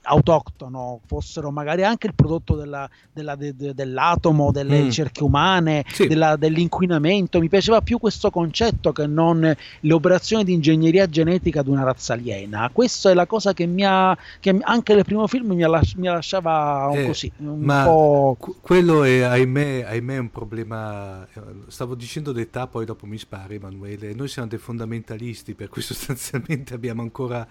autoctono, 0.04 1.02
fossero 1.06 1.52
magari 1.52 1.84
anche 1.84 2.08
il 2.08 2.14
prodotto 2.14 2.56
della, 2.56 2.90
della, 3.12 3.36
de, 3.36 3.56
de, 3.56 3.74
dell'atomo, 3.74 4.52
delle 4.52 4.82
mm. 4.82 4.84
ricerche 4.84 5.24
umane, 5.24 5.84
sì. 5.88 6.08
della, 6.08 6.36
dell'inquinamento. 6.36 7.40
Mi 7.40 7.50
piaceva 7.50 7.82
più 7.82 7.98
questo 7.98 8.30
concetto 8.30 8.92
che 8.92 9.08
non 9.08 9.40
le 9.80 9.94
operazioni 9.94 10.44
di 10.44 10.54
ingegneria 10.54 11.08
genetica 11.08 11.62
di 11.62 11.70
una 11.70 11.84
razza 11.84 12.14
aliena. 12.14 12.70
Questa 12.72 13.10
è 13.10 13.14
la 13.14 13.26
cosa 13.26 13.54
che 13.54 13.66
mi 13.66 13.84
ha, 13.86 14.18
che 14.40 14.58
anche 14.62 14.94
nel 14.94 15.04
primo 15.04 15.28
film 15.28 15.54
mi, 15.54 15.62
las, 15.62 15.94
mi 15.94 16.08
lasciava 16.08 16.92
eh, 16.94 17.06
così. 17.06 17.32
Un 17.38 17.60
ma 17.60 17.84
po'... 17.84 18.38
quello 18.62 19.04
è 19.04 19.22
ahimè, 19.22 19.84
ahimè 19.88 20.18
un 20.18 20.30
problema. 20.32 21.26
Eh, 21.26 21.42
stavo 21.68 21.96
dicendo 21.96 22.32
d'età, 22.32 22.68
poi 22.68 22.86
dopo 22.86 23.06
mi 23.06 23.18
spari, 23.18 23.56
Emanuele. 23.56 24.14
Noi 24.14 24.28
siamo 24.28 24.48
dei 24.48 24.60
fondamentalisti, 24.60 25.54
per 25.54 25.70
cui 25.70 25.82
sostanzialmente 25.82 26.74
abbiamo 26.74 27.02
ancora 27.02 27.48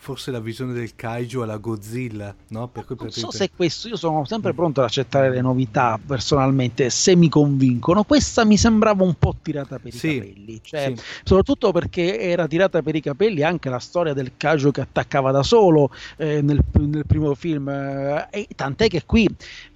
forse 0.00 0.30
la 0.30 0.40
visione 0.40 0.72
del 0.72 0.96
kaiju 0.96 1.40
alla 1.40 1.58
Godzilla, 1.58 2.34
no? 2.48 2.68
Per 2.68 2.86
cui 2.86 2.96
non 2.98 3.10
so 3.10 3.30
se 3.30 3.44
è 3.44 3.50
questo, 3.54 3.86
io 3.86 3.96
sono 3.96 4.24
sempre 4.24 4.54
pronto 4.54 4.80
ad 4.80 4.86
accettare 4.86 5.28
le 5.28 5.42
novità 5.42 6.00
personalmente, 6.04 6.88
se 6.88 7.14
mi 7.14 7.28
convincono. 7.28 8.02
Questa 8.04 8.44
mi 8.44 8.56
sembrava 8.56 9.04
un 9.04 9.14
po' 9.18 9.36
tirata 9.42 9.78
per 9.78 9.92
sì, 9.92 10.08
i 10.08 10.18
capelli, 10.18 10.60
cioè, 10.62 10.92
sì. 10.96 11.02
soprattutto 11.22 11.70
perché 11.70 12.18
era 12.18 12.46
tirata 12.46 12.80
per 12.80 12.94
i 12.94 13.00
capelli 13.02 13.42
anche 13.42 13.68
la 13.68 13.78
storia 13.78 14.14
del 14.14 14.32
kaiju 14.38 14.70
che 14.70 14.80
attaccava 14.80 15.30
da 15.30 15.42
solo 15.42 15.90
eh, 16.16 16.40
nel, 16.40 16.64
nel, 16.78 17.04
primo 17.06 17.34
film, 17.34 17.68
eh, 17.68 18.48
tant'è 18.56 18.88
che 18.88 19.04
qui, 19.04 19.28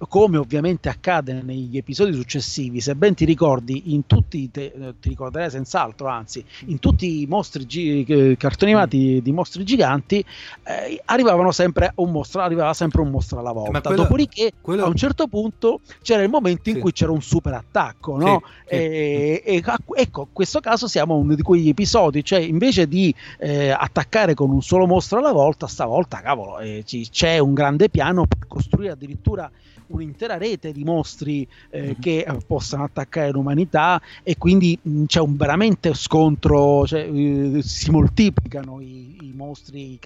come 0.07 0.37
ovviamente 0.37 0.89
accade 0.89 1.41
negli 1.43 1.77
episodi 1.77 2.13
successivi, 2.13 2.81
se 2.81 2.95
ben 2.95 3.13
ti 3.13 3.25
ricordi, 3.25 3.93
in 3.93 4.07
tutti, 4.07 4.49
te, 4.49 4.73
eh, 4.75 4.93
ti 4.99 5.09
ricorderai 5.09 5.51
senz'altro, 5.51 6.07
anzi, 6.07 6.43
in 6.65 6.79
tutti 6.79 7.21
i 7.21 7.25
mostri 7.27 7.65
gi- 7.65 8.03
eh, 8.05 8.35
cartoni 8.37 8.71
animati 8.71 9.21
di 9.21 9.31
mostri 9.31 9.63
giganti, 9.63 10.13
avanti, 10.15 10.25
eh, 10.63 11.01
arrivavano 11.05 11.51
sempre 11.51 11.91
un 11.95 12.11
mostro, 12.11 12.41
arrivava 12.41 12.73
sempre 12.73 13.01
un 13.01 13.09
mostro 13.09 13.39
alla 13.39 13.51
volta. 13.51 13.81
Quello, 13.81 14.03
Dopodiché, 14.03 14.53
quello... 14.61 14.85
a 14.85 14.87
un 14.87 14.95
certo 14.95 15.27
punto 15.27 15.81
c'era 16.01 16.23
il 16.23 16.29
momento 16.29 16.69
in 16.69 16.75
sì. 16.75 16.81
cui 16.81 16.91
c'era 16.91 17.11
un 17.11 17.21
super 17.21 17.53
attacco, 17.53 18.17
no? 18.17 18.41
Sì, 18.67 18.75
e, 18.75 19.41
sì. 19.43 19.51
e, 19.51 19.63
ecco, 19.95 20.21
in 20.21 20.33
questo 20.33 20.59
caso 20.59 20.87
siamo 20.87 21.15
uno 21.15 21.35
di 21.35 21.41
quegli 21.41 21.69
episodi, 21.69 22.23
cioè 22.23 22.39
invece 22.39 22.87
di 22.87 23.13
eh, 23.39 23.69
attaccare 23.71 24.33
con 24.33 24.51
un 24.51 24.61
solo 24.61 24.85
mostro 24.85 25.19
alla 25.19 25.31
volta, 25.31 25.67
stavolta, 25.67 26.21
cavolo, 26.21 26.59
eh, 26.59 26.83
c'è 26.85 27.37
un 27.39 27.53
grande 27.53 27.89
piano 27.89 28.25
per 28.25 28.47
costruire 28.47 28.91
addirittura 28.91 29.49
un'intera 29.87 30.37
rete 30.37 30.71
di 30.71 30.83
mostri 30.83 31.47
eh, 31.69 31.81
mm-hmm. 31.81 31.91
che 31.99 32.25
eh, 32.27 32.37
possano 32.45 32.83
attaccare 32.83 33.31
l'umanità 33.31 34.01
e 34.23 34.37
quindi 34.37 34.77
mh, 34.81 35.05
c'è 35.05 35.19
un 35.19 35.35
veramente 35.35 35.93
scontro, 35.93 36.85
cioè, 36.85 37.07
eh, 37.07 37.61
si 37.61 37.91
moltiplicano 37.91 38.81
i, 38.81 39.17
i 39.21 39.33
mostri, 39.35 39.93
i 39.93 39.99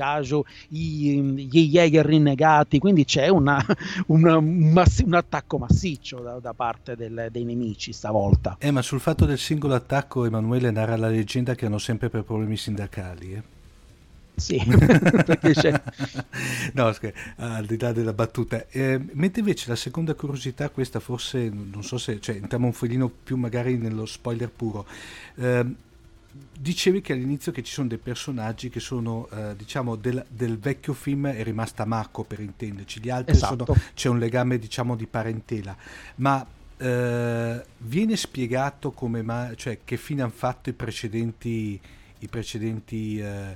i, 0.70 1.22
gli 1.50 1.70
Jäger 1.70 2.06
rinnegati, 2.06 2.80
quindi 2.80 3.06
c'è 3.06 3.28
una, 3.28 3.64
una, 4.08 4.38
un, 4.38 4.72
massi- 4.72 5.04
un, 5.04 5.14
attacco 5.14 5.58
massiccio 5.58 6.20
da, 6.20 6.40
da 6.40 6.54
parte 6.54 6.96
del, 6.96 7.30
dei 7.32 7.44
nemici 7.44 7.94
stavolta. 7.94 8.58
Eh, 8.60 8.72
ma 8.72 8.82
sul 8.82 9.00
fatto 9.00 9.26
del 9.26 9.38
singolo 9.38 9.76
attacco 9.76 10.26
Emanuele 10.26 10.72
narra 10.72 10.96
la 10.98 11.10
leggenda 11.10 11.56
che 11.56 11.66
hanno 11.66 11.78
sempre 11.78 12.10
per 12.10 12.24
problemi 12.24 12.58
sindacali. 12.58 13.34
Eh? 13.34 13.58
Sì, 14.40 14.64
perché 14.66 15.54
c'è. 15.54 15.82
no, 16.74 16.94
al 17.36 17.66
di 17.66 17.78
là 17.78 17.92
della 17.92 18.14
battuta. 18.14 18.66
Eh, 18.70 19.00
mentre 19.12 19.42
invece 19.42 19.70
la 19.70 19.76
seconda 19.76 20.14
curiosità, 20.14 20.70
questa 20.70 21.00
forse, 21.00 21.50
non 21.50 21.84
so 21.84 21.98
se, 21.98 22.20
cioè, 22.20 22.36
entriamo 22.36 22.66
un 22.66 22.74
foglino 22.74 23.10
più 23.10 23.36
magari 23.38 23.78
nello 23.78 24.06
spoiler 24.06 24.50
puro. 24.50 24.86
Eh, 25.36 25.66
dicevi 26.58 27.02
che 27.02 27.14
all'inizio 27.14 27.52
che 27.52 27.64
ci 27.64 27.72
sono 27.72 27.88
dei 27.88 27.98
personaggi 27.98 28.70
che 28.70 28.80
sono, 28.80 29.28
eh, 29.32 29.56
diciamo, 29.56 29.96
del, 29.96 30.26
del, 30.30 30.58
vecchio 30.58 30.94
film 30.94 31.28
è 31.28 31.44
rimasta 31.44 31.86
Marco 31.86 32.24
per 32.24 32.40
intenderci, 32.40 33.02
gli 33.02 33.10
altri 33.10 33.36
esatto. 33.36 33.66
sono, 33.66 33.80
c'è 33.94 34.10
un 34.10 34.20
legame, 34.20 34.58
diciamo, 34.58 34.96
di 34.96 35.06
parentela. 35.06 35.76
Ma 36.16 36.46
eh, 36.78 37.66
viene 37.78 38.16
spiegato 38.16 38.92
come 38.92 39.22
mai, 39.22 39.58
cioè, 39.58 39.80
che 39.84 39.98
fine 39.98 40.22
hanno 40.22 40.32
fatto 40.32 40.70
i 40.70 40.74
precedenti, 40.74 41.80
i 42.20 42.28
precedenti 42.28 43.20
Ehm, 43.20 43.56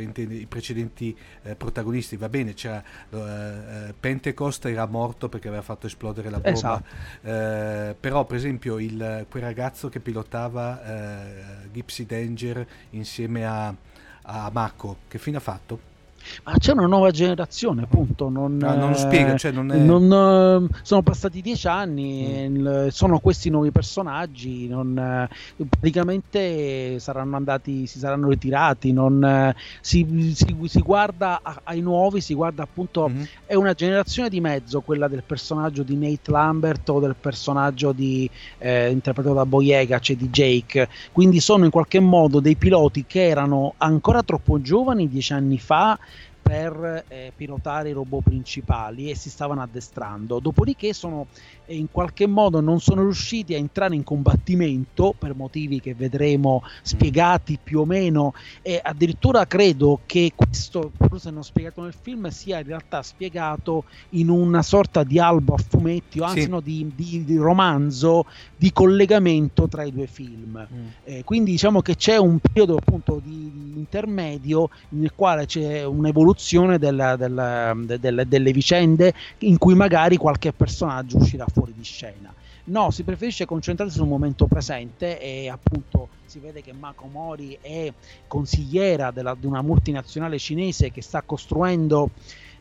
i 0.00 0.46
precedenti 0.46 1.16
eh, 1.42 1.54
protagonisti, 1.56 2.16
va 2.16 2.28
bene, 2.28 2.54
c'era 2.54 2.82
eh, 3.10 3.94
Pentecost 3.98 4.66
era 4.66 4.86
morto 4.86 5.28
perché 5.28 5.48
aveva 5.48 5.62
fatto 5.62 5.86
esplodere 5.86 6.30
la 6.30 6.38
bomba, 6.38 6.56
esatto. 6.56 6.84
eh, 7.22 7.96
però 7.98 8.24
per 8.24 8.36
esempio 8.36 8.78
il, 8.78 9.26
quel 9.28 9.42
ragazzo 9.42 9.88
che 9.88 10.00
pilotava 10.00 10.84
eh, 10.84 11.68
Gypsy 11.72 12.06
Danger 12.06 12.66
insieme 12.90 13.44
a, 13.44 13.74
a 14.22 14.50
Mako, 14.52 14.98
che 15.08 15.18
fine 15.18 15.38
ha 15.38 15.40
fatto? 15.40 15.96
Ma 16.44 16.54
c'è 16.58 16.72
una 16.72 16.86
nuova 16.86 17.10
generazione, 17.10 17.82
appunto. 17.82 18.28
Non, 18.28 18.62
ah, 18.62 18.74
non 18.74 18.90
lo 18.90 18.96
spiega, 18.96 19.36
cioè 19.36 19.50
non 19.52 19.70
è... 19.72 19.78
non, 19.78 20.68
sono 20.82 21.02
passati 21.02 21.40
dieci 21.40 21.66
anni, 21.66 22.48
mm. 22.48 22.88
sono 22.88 23.18
questi 23.18 23.50
nuovi 23.50 23.70
personaggi, 23.70 24.68
non, 24.68 25.28
praticamente 25.68 26.98
saranno 26.98 27.36
andati, 27.36 27.86
si 27.86 27.98
saranno 27.98 28.28
ritirati. 28.28 28.92
Non, 28.92 29.54
si, 29.80 30.32
si, 30.34 30.56
si, 30.64 30.80
guarda 30.80 31.40
ai 31.64 31.80
nuovi, 31.80 32.20
si 32.20 32.34
guarda 32.34 32.62
appunto, 32.62 33.08
mm-hmm. 33.08 33.24
è 33.46 33.54
una 33.54 33.72
generazione 33.72 34.28
di 34.28 34.40
mezzo, 34.40 34.80
quella 34.80 35.08
del 35.08 35.22
personaggio 35.24 35.82
di 35.82 35.96
Nate 35.96 36.30
Lambert 36.30 36.88
o 36.88 37.00
del 37.00 37.16
personaggio 37.18 37.92
di, 37.92 38.28
eh, 38.58 38.90
interpretato 38.90 39.34
da 39.34 39.46
Boyega, 39.46 39.98
cioè 39.98 40.16
di 40.16 40.28
Jake. 40.28 40.88
Quindi 41.12 41.40
sono 41.40 41.64
in 41.64 41.70
qualche 41.70 42.00
modo 42.00 42.40
dei 42.40 42.56
piloti 42.56 43.04
che 43.06 43.26
erano 43.26 43.74
ancora 43.78 44.22
troppo 44.22 44.60
giovani 44.60 45.08
dieci 45.08 45.32
anni 45.32 45.58
fa 45.58 45.98
per 46.48 47.04
eh, 47.08 47.30
pilotare 47.36 47.90
i 47.90 47.92
robot 47.92 48.22
principali 48.22 49.10
e 49.10 49.14
si 49.14 49.28
stavano 49.28 49.60
addestrando. 49.60 50.38
Dopodiché 50.38 50.94
sono 50.94 51.26
eh, 51.66 51.76
in 51.76 51.90
qualche 51.90 52.26
modo 52.26 52.62
non 52.62 52.80
sono 52.80 53.02
riusciti 53.02 53.52
a 53.52 53.58
entrare 53.58 53.94
in 53.94 54.02
combattimento 54.02 55.14
per 55.18 55.34
motivi 55.34 55.78
che 55.78 55.92
vedremo 55.92 56.62
spiegati 56.80 57.58
più 57.62 57.80
o 57.80 57.84
meno 57.84 58.32
e 58.62 58.80
addirittura 58.82 59.46
credo 59.46 60.00
che 60.06 60.32
questo, 60.34 60.92
forse 60.96 61.30
non 61.30 61.44
spiegato 61.44 61.82
nel 61.82 61.92
film, 62.00 62.28
sia 62.30 62.60
in 62.60 62.66
realtà 62.66 63.02
spiegato 63.02 63.84
in 64.10 64.30
una 64.30 64.62
sorta 64.62 65.04
di 65.04 65.18
albo 65.18 65.52
a 65.52 65.58
fumetti 65.58 66.18
o 66.18 66.24
anzi 66.24 66.42
sì. 66.42 66.48
no, 66.48 66.60
di, 66.60 66.90
di, 66.94 67.24
di, 67.26 67.36
romanzo 67.36 68.24
di 68.56 68.72
collegamento 68.72 69.68
tra 69.68 69.82
i 69.82 69.92
due 69.92 70.06
film. 70.06 70.66
Mm. 70.72 70.86
Eh, 71.04 71.24
quindi 71.24 71.50
diciamo 71.50 71.82
che 71.82 71.94
c'è 71.94 72.16
un 72.16 72.38
periodo 72.38 72.78
appunto 72.78 73.20
di, 73.22 73.52
di 73.52 73.78
intermedio 73.78 74.70
nel 74.90 75.12
quale 75.14 75.44
c'è 75.44 75.84
un'evoluzione 75.84 76.36
della, 76.78 77.16
della, 77.16 77.74
della, 77.74 78.24
delle 78.24 78.52
vicende 78.52 79.12
in 79.38 79.58
cui 79.58 79.74
magari 79.74 80.16
qualche 80.16 80.52
personaggio 80.52 81.18
uscirà 81.18 81.46
fuori 81.52 81.74
di 81.76 81.84
scena. 81.84 82.32
No, 82.64 82.90
si 82.90 83.02
preferisce 83.02 83.46
concentrarsi 83.46 83.96
sul 83.96 84.06
momento 84.06 84.46
presente 84.46 85.20
e 85.20 85.48
appunto 85.48 86.08
si 86.26 86.38
vede 86.38 86.62
che 86.62 86.72
Mako 86.72 87.06
Mori 87.06 87.56
è 87.60 87.92
consigliera 88.26 89.10
della, 89.10 89.34
di 89.38 89.46
una 89.46 89.62
multinazionale 89.62 90.38
cinese 90.38 90.92
che 90.92 91.00
sta 91.00 91.22
costruendo. 91.22 92.10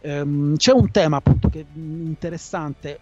Ehm, 0.02 0.56
c'è 0.56 0.72
un 0.72 0.90
tema 0.92 1.18
appunto 1.18 1.50
che 1.50 1.66
interessante 1.74 3.00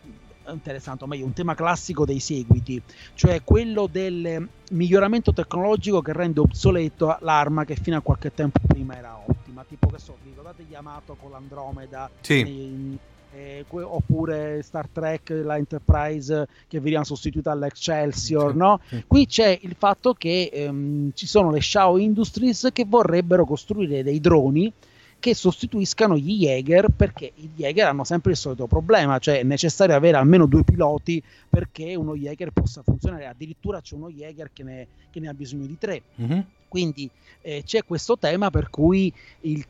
interessante, 0.52 1.04
o 1.04 1.08
meglio, 1.08 1.26
un 1.26 1.34
tema 1.34 1.56
classico 1.56 2.06
dei 2.06 2.20
seguiti, 2.20 2.82
cioè 3.14 3.42
quello 3.44 3.88
del 3.92 4.48
miglioramento 4.72 5.34
tecnologico 5.34 6.02
che 6.02 6.14
rende 6.14 6.40
obsoleto 6.40 7.18
l'arma 7.22 7.66
che 7.66 7.76
fino 7.76 7.98
a 7.98 8.02
qualche 8.02 8.34
tempo 8.34 8.60
prima 8.66 8.96
era 8.96 9.18
ottima. 9.18 9.64
Tipo 9.68 9.88
che 9.88 10.00
so, 10.00 10.18
ricordate 10.56 10.64
Yamato 10.70 11.16
con 11.20 11.32
l'Andromeda? 11.32 12.10
Sì. 12.22 12.40
In, 12.40 12.98
eh, 13.34 13.66
oppure 13.70 14.62
Star 14.64 14.88
Trek, 14.88 15.30
la 15.44 15.58
Enterprise 15.58 16.48
che 16.68 16.80
veniva 16.80 17.04
sostituita 17.04 17.52
all'Excelsior, 17.52 18.52
sì, 18.52 18.58
no? 18.58 18.80
Sì. 18.88 19.04
Qui 19.06 19.26
c'è 19.26 19.60
il 19.62 19.76
fatto 19.78 20.14
che 20.14 20.50
ehm, 20.54 21.12
ci 21.14 21.28
sono 21.28 21.52
le 21.52 21.62
Shaw 21.62 21.98
Industries 21.98 22.70
che 22.72 22.86
vorrebbero 22.88 23.46
costruire 23.46 24.04
dei 24.04 24.22
droni 24.22 24.72
che 25.20 25.34
sostituiscano 25.34 26.16
gli 26.18 26.46
Jäger 26.46 26.90
perché 26.90 27.32
i 27.36 27.50
Jäger 27.56 27.88
hanno 27.88 28.04
sempre 28.04 28.32
il 28.32 28.38
solito 28.38 28.68
problema, 28.68 29.18
cioè 29.18 29.40
è 29.40 29.44
necessario 29.44 29.96
avere 29.96 30.18
almeno 30.18 30.46
due 30.46 30.64
piloti 30.64 31.22
perché 31.50 31.96
uno 31.96 32.16
Jäger 32.16 32.52
possa 32.52 32.84
funzionare, 32.84 33.26
addirittura 33.26 33.82
c'è 33.82 33.96
uno 33.96 34.10
Jäger 34.10 34.52
che 34.54 34.64
ne, 34.64 34.88
che 35.10 35.20
ne 35.20 35.28
ha 35.28 35.34
bisogno 35.34 35.66
di 35.66 35.78
tre. 35.78 36.04
Mm-hmm. 36.22 36.40
Quindi 36.68 37.10
eh, 37.42 37.64
c'è 37.64 37.84
questo 37.86 38.18
tema 38.18 38.50
per 38.50 38.70
cui 38.70 39.14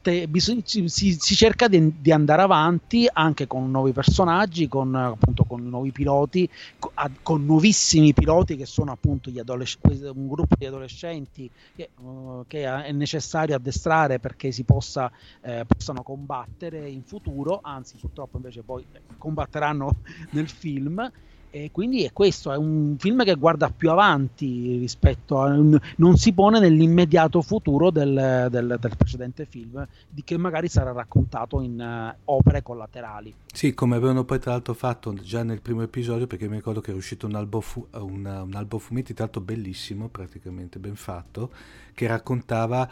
te- 0.01 0.27
bisog- 0.27 0.63
si, 0.63 0.87
si, 0.87 1.35
cerca 1.35 1.67
di, 1.67 1.91
di, 1.99 2.11
andare 2.11 2.41
avanti 2.41 3.07
anche 3.11 3.47
con 3.47 3.69
nuovi 3.69 3.91
personaggi, 3.91 4.67
con, 4.67 4.95
appunto, 4.95 5.43
con 5.43 5.67
nuovi 5.67 5.91
piloti, 5.91 6.49
con, 6.79 6.91
a, 6.95 7.11
con, 7.21 7.45
nuovissimi 7.45 8.13
piloti 8.13 8.55
che 8.55 8.65
sono 8.65 8.91
appunto 8.91 9.29
adolesc- 9.37 9.79
un 10.13 10.27
gruppo 10.27 10.55
di 10.57 10.65
adolescenti 10.65 11.49
che, 11.75 11.89
uh, 11.97 12.43
che, 12.47 12.63
è 12.63 12.91
necessario 12.91 13.55
addestrare 13.55 14.19
perché 14.19 14.51
si 14.51 14.63
possa, 14.63 15.11
eh, 15.41 15.65
possano 15.67 16.01
combattere 16.01 16.89
in 16.89 17.03
futuro, 17.03 17.59
anzi 17.61 17.97
purtroppo 17.99 18.37
invece 18.37 18.63
poi 18.63 18.85
combatteranno 19.17 19.91
nel 20.31 20.47
film. 20.47 21.11
E 21.55 21.71
quindi 21.71 22.03
è 22.03 22.11
questo, 22.11 22.51
è 22.51 22.57
un 22.57 22.97
film 22.99 23.23
che 23.23 23.33
guarda 23.35 23.69
più 23.69 23.89
avanti 23.89 24.77
rispetto 24.77 25.39
a... 25.39 25.53
non 25.53 26.17
si 26.17 26.33
pone 26.33 26.59
nell'immediato 26.59 27.41
futuro 27.41 27.91
del, 27.91 28.47
del, 28.51 28.75
del 28.77 28.97
precedente 28.97 29.45
film, 29.45 29.87
di 30.09 30.21
che 30.25 30.37
magari 30.37 30.67
sarà 30.67 30.91
raccontato 30.91 31.61
in 31.61 31.79
uh, 31.79 32.13
opere 32.25 32.61
collaterali. 32.61 33.33
Sì, 33.53 33.73
come 33.73 33.95
avevano 33.95 34.25
poi 34.25 34.39
tra 34.39 34.51
l'altro 34.51 34.73
fatto 34.73 35.13
già 35.13 35.43
nel 35.43 35.61
primo 35.61 35.81
episodio, 35.81 36.27
perché 36.27 36.49
mi 36.49 36.55
ricordo 36.57 36.81
che 36.81 36.91
è 36.91 36.93
uscito 36.93 37.25
un 37.25 37.35
albo, 37.35 37.61
fu- 37.61 37.87
una, 37.93 38.41
un 38.41 38.53
albo 38.53 38.77
fumetti, 38.77 39.13
tra 39.13 39.23
l'altro 39.23 39.39
bellissimo, 39.39 40.09
praticamente 40.09 40.77
ben 40.77 40.95
fatto, 40.95 41.51
che 41.93 42.05
raccontava 42.05 42.85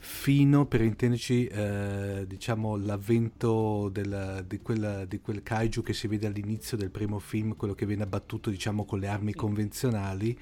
fino 0.00 0.66
per 0.66 0.80
intenderci 0.80 1.46
eh, 1.46 2.24
diciamo 2.26 2.76
l'avvento 2.76 3.90
del, 3.90 4.44
di, 4.48 4.58
quel, 4.60 5.04
di, 5.06 5.20
quel, 5.20 5.42
kaiju 5.42 5.82
che 5.82 5.92
si 5.92 6.08
vede 6.08 6.26
all'inizio 6.26 6.76
del 6.76 6.90
primo 6.90 7.18
film 7.18 7.54
quello 7.54 7.74
che 7.74 7.84
viene 7.84 8.02
abbattuto 8.02 8.48
diciamo 8.48 8.86
con 8.86 8.98
le 8.98 9.08
armi 9.08 9.34
convenzionali 9.34 10.38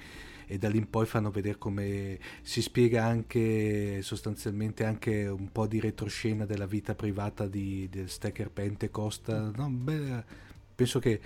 e 0.51 0.57
da 0.57 0.67
lì 0.67 0.77
in 0.77 0.89
poi 0.89 1.05
fanno 1.05 1.29
vedere 1.29 1.59
come 1.59 2.17
si 2.41 2.63
spiega 2.63 3.03
anche 3.05 4.01
sostanzialmente 4.01 4.83
anche 4.83 5.27
un 5.27 5.51
po' 5.51 5.67
di 5.67 5.79
retroscena 5.79 6.45
della 6.45 6.65
vita 6.65 6.95
privata 6.95 7.45
di, 7.45 7.87
del 7.87 8.09
Stacker 8.09 8.49
Pentecost. 8.49 9.29
No, 9.55 9.69
beh, 9.69 10.23
penso 10.73 10.97
che 10.97 11.21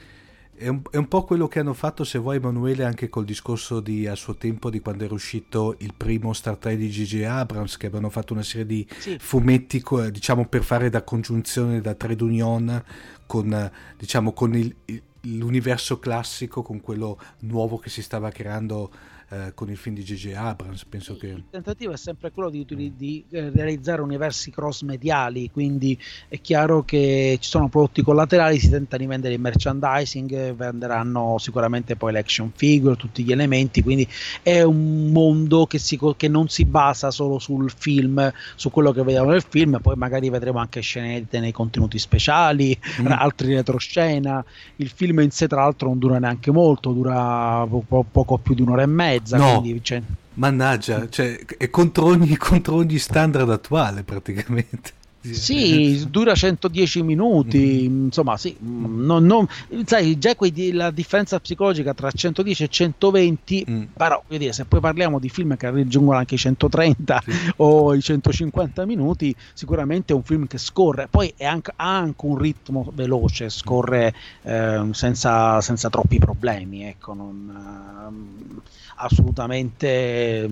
è 0.55 0.67
un, 0.67 0.81
è 0.91 0.97
un, 0.97 1.07
po' 1.07 1.23
quello 1.23 1.47
che 1.47 1.59
hanno 1.59 1.73
fatto, 1.73 2.03
se 2.03 2.17
vuoi, 2.19 2.37
Emanuele, 2.37 2.83
anche 2.83 3.09
col 3.09 3.25
discorso 3.25 3.79
di, 3.79 4.07
a 4.07 4.15
suo 4.15 4.35
tempo 4.35 4.69
di 4.69 4.79
quando 4.79 5.03
era 5.03 5.13
uscito 5.13 5.75
il 5.79 5.93
primo 5.95 6.33
Star 6.33 6.57
Trek 6.57 6.77
di 6.77 6.89
G.G. 6.89 7.23
Abrams, 7.23 7.77
che 7.77 7.87
avevano 7.87 8.09
fatto 8.09 8.33
una 8.33 8.43
serie 8.43 8.65
di 8.65 8.87
sì. 8.97 9.17
fumetti, 9.19 9.83
diciamo, 10.11 10.47
per 10.47 10.63
fare 10.63 10.89
da 10.89 11.03
congiunzione 11.03 11.81
da 11.81 11.95
Trade 11.95 12.23
Union 12.23 12.83
con, 13.25 13.71
diciamo, 13.97 14.31
con 14.33 14.55
il, 14.55 14.75
l'universo 15.21 15.99
classico, 15.99 16.61
con 16.61 16.81
quello 16.81 17.19
nuovo 17.39 17.77
che 17.77 17.89
si 17.89 18.01
stava 18.01 18.29
creando 18.29 18.91
eh, 19.33 19.53
con 19.55 19.69
il 19.69 19.77
film 19.77 19.95
di 19.95 20.03
J.J. 20.03 20.33
Abrams. 20.35 20.85
Penso 20.85 21.17
che... 21.17 21.27
Il 21.27 21.45
tentativo 21.49 21.91
è 21.91 21.97
sempre 21.97 22.31
quello 22.31 22.51
di, 22.51 22.65
di, 22.65 22.93
di, 22.95 23.25
eh, 23.31 23.49
realizzare 23.49 24.01
universi 24.01 24.51
cross 24.51 24.83
mediali, 24.83 25.49
quindi 25.51 25.97
è 26.27 26.39
chiaro 26.39 26.83
che 26.83 27.37
ci 27.39 27.49
sono 27.49 27.67
prodotti 27.67 28.03
collaterali, 28.03 28.59
si 28.59 28.69
tenta 28.69 28.95
di 28.95 29.07
vendere 29.07 29.33
il 29.33 29.39
merchandising, 29.39 30.53
venderanno 30.53 31.37
sicuramente 31.39 31.95
poi 31.95 32.11
l'action 32.11 32.51
figure, 32.53 32.95
tutti 32.95 33.23
gli 33.23 33.31
elementi, 33.31 33.81
quindi 33.81 34.07
è 34.43 34.61
un 34.61 35.07
mondo 35.07 35.65
che, 35.65 35.79
si, 35.79 35.99
che 36.15 36.27
non 36.27 36.47
si 36.47 36.65
basa 36.65 37.09
solo 37.09 37.39
sul 37.39 37.71
film, 37.75 38.31
su 38.55 38.69
quello 38.69 38.91
che 38.91 39.01
vediamo 39.01 39.31
nel 39.31 39.43
film, 39.47 39.79
poi 39.81 39.95
magari 39.95 40.29
vedremo 40.29 40.59
anche 40.59 40.81
scenette 40.81 41.39
nei 41.39 41.51
contenuti 41.51 41.97
speciali, 41.97 42.77
mm. 43.01 43.07
altri 43.09 43.55
retroscena. 43.55 44.45
Il 44.75 44.89
film 44.89 45.21
in 45.21 45.31
sé, 45.31 45.47
tra 45.47 45.61
l'altro, 45.61 45.87
non 45.87 45.97
dura 45.97 46.19
neanche 46.19 46.51
molto, 46.51 46.91
dura 46.91 47.65
po- 47.67 48.05
poco 48.09 48.37
più 48.37 48.53
di 48.53 48.61
un'ora 48.61 48.83
e 48.83 48.87
mezza 48.87 49.21
mezza. 49.23 49.37
No. 49.37 49.59
Quindi, 49.59 49.83
cioè... 49.83 50.01
Mannaggia, 50.35 51.07
cioè, 51.09 51.37
è 51.57 51.69
contro 51.69 52.05
ogni, 52.05 52.35
contro 52.37 52.75
ogni 52.75 52.97
standard 52.97 53.49
attuale 53.49 54.03
praticamente. 54.03 55.01
Sì, 55.31 56.05
dura 56.09 56.35
110 56.35 57.01
minuti, 57.01 57.87
mm. 57.87 58.05
insomma, 58.05 58.35
sì, 58.35 58.57
non, 58.59 59.25
non, 59.25 59.47
sai, 59.85 60.17
già 60.17 60.35
quei, 60.35 60.73
la 60.73 60.91
differenza 60.91 61.39
psicologica 61.39 61.93
tra 61.93 62.11
110 62.11 62.63
e 62.63 62.67
120, 62.67 63.65
mm. 63.69 63.83
però, 63.95 64.21
dire, 64.27 64.51
se 64.51 64.65
poi 64.65 64.81
parliamo 64.81 65.19
di 65.19 65.29
film 65.29 65.55
che 65.55 65.69
raggiungono 65.69 66.17
anche 66.17 66.35
i 66.35 66.37
130 66.37 67.23
sì. 67.23 67.53
o 67.57 67.93
i 67.93 68.01
150 68.01 68.85
minuti, 68.85 69.33
sicuramente 69.53 70.11
è 70.11 70.15
un 70.15 70.23
film 70.23 70.45
che 70.45 70.57
scorre, 70.57 71.07
poi 71.09 71.33
anche, 71.39 71.71
ha 71.73 71.95
anche 71.95 72.25
un 72.25 72.37
ritmo 72.37 72.91
veloce, 72.93 73.49
scorre 73.49 74.13
eh, 74.41 74.89
senza, 74.91 75.61
senza, 75.61 75.89
troppi 75.89 76.19
problemi, 76.19 76.83
ecco, 76.83 77.13
non, 77.13 78.59
eh, 78.59 78.61
assolutamente, 78.97 80.49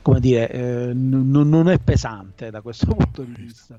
come 0.00 0.20
dire, 0.20 0.50
eh, 0.50 0.92
non 0.94 1.68
è 1.68 1.78
pesante 1.78 2.50
da 2.50 2.62
questo 2.62 2.86
punto 2.94 3.22
di 3.22 3.34
vista. 3.36 3.78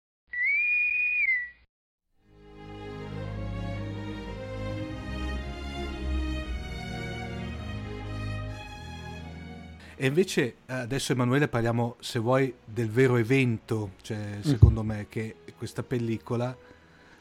E 10.01 10.07
invece 10.07 10.55
adesso 10.65 11.11
Emanuele 11.11 11.47
parliamo, 11.47 11.97
se 11.99 12.17
vuoi, 12.17 12.51
del 12.65 12.89
vero 12.89 13.17
evento, 13.17 13.91
cioè, 14.01 14.17
mm. 14.39 14.41
secondo 14.41 14.81
mm. 14.81 14.87
me, 14.87 15.05
che 15.07 15.35
questa 15.55 15.83
pellicola 15.83 16.57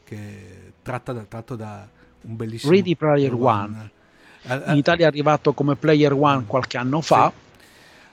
che 0.02 0.72
tratta 0.80 1.12
da, 1.12 1.20
tratto 1.24 1.56
da 1.56 1.86
un 2.22 2.36
bellissimo... 2.36 2.72
Ready 2.72 2.96
Player 2.96 3.34
One. 3.34 3.90
One. 4.46 4.62
In 4.68 4.76
Italia 4.78 5.04
è 5.04 5.08
arrivato 5.08 5.52
come 5.52 5.76
Player 5.76 6.14
One 6.14 6.44
qualche 6.46 6.78
anno 6.78 7.02
fa. 7.02 7.30
Sì. 7.30 7.58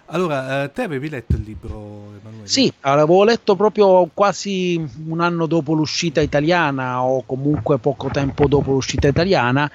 Allora, 0.08 0.64
eh, 0.64 0.72
te 0.74 0.82
avevi 0.82 1.08
letto 1.08 1.38
il 1.38 1.44
libro, 1.44 2.12
Emanuele? 2.20 2.48
Sì, 2.50 2.70
l'avevo 2.82 3.24
letto 3.24 3.56
proprio 3.56 4.10
quasi 4.14 4.86
un 5.06 5.22
anno 5.22 5.46
dopo 5.46 5.72
l'uscita 5.76 6.20
italiana 6.20 7.04
o 7.04 7.24
comunque 7.26 7.78
poco 7.78 8.10
tempo 8.10 8.50
dopo 8.50 8.74
l'uscita 8.74 9.08
italiana 9.08 9.72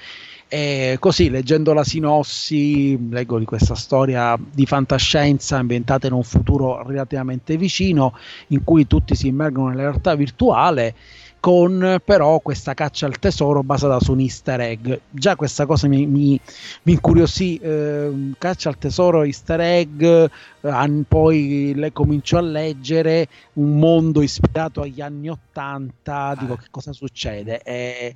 e 0.55 0.99
così, 1.01 1.31
leggendo 1.31 1.73
la 1.73 1.83
sinossi, 1.83 3.09
leggo 3.09 3.39
di 3.39 3.47
questa 3.47 3.75
storia 3.75 4.39
di 4.39 4.67
fantascienza 4.67 5.57
ambientata 5.57 6.09
in 6.09 6.13
un 6.13 6.23
futuro 6.23 6.87
relativamente 6.87 7.57
vicino, 7.57 8.15
in 8.49 8.63
cui 8.63 8.87
tutti 8.87 9.15
si 9.15 9.29
immergono 9.29 9.71
nella 9.71 9.85
realtà 9.85 10.15
virtuale 10.15 10.95
con 11.41 12.01
però 12.05 12.39
questa 12.41 12.75
caccia 12.75 13.07
al 13.07 13.19
tesoro 13.19 13.63
basata 13.63 13.99
su 13.99 14.13
un 14.13 14.21
easter 14.21 14.61
egg. 14.61 14.93
Già 15.09 15.37
questa 15.37 15.65
cosa 15.65 15.89
mi, 15.89 16.05
mi, 16.05 16.39
mi 16.83 16.93
incuriosì, 16.93 17.57
eh, 17.57 18.11
caccia 18.37 18.69
al 18.69 18.77
tesoro, 18.77 19.23
easter 19.23 19.59
egg, 19.59 20.05
poi 21.09 21.73
le 21.75 21.93
comincio 21.93 22.39
a 22.39 22.41
leggere 22.41 23.27
un 23.55 23.79
mondo 23.79 24.23
ispirato 24.23 24.83
agli 24.83 25.01
anni 25.01 25.29
Ottanta, 25.29 26.37
dico 26.39 26.57
che 26.57 26.67
cosa 26.71 26.93
succede. 26.93 27.63
E, 27.63 28.15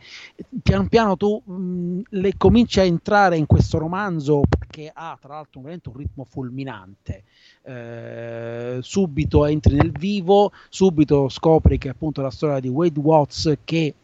piano 0.63 0.87
piano 0.89 1.17
tu 1.17 1.43
mh, 1.45 1.53
mm, 1.53 2.01
le 2.11 2.37
cominci 2.37 2.81
a 2.81 2.85
entrare 2.85 3.37
in 3.37 3.47
questo 3.47 3.79
romanzo 3.79 4.43
perché 4.49 4.91
ha 4.95 5.19
tra 5.21 5.35
l'altro 5.35 5.61
un, 5.61 5.67
un 5.67 5.93
ritmo 5.97 6.25
fulminante 6.25 7.25
eh, 7.67 8.79
subito 8.81 9.45
entri 9.45 9.75
nel 9.75 9.91
vivo, 9.91 10.53
subito 10.69 11.29
scopri 11.29 11.79
che 11.79 11.89
appunto 11.89 12.23
la 12.23 12.31
storia 12.31 12.61
di 12.61 12.69
Wade 12.69 13.01
Watts 13.01 13.59
che 13.65 13.95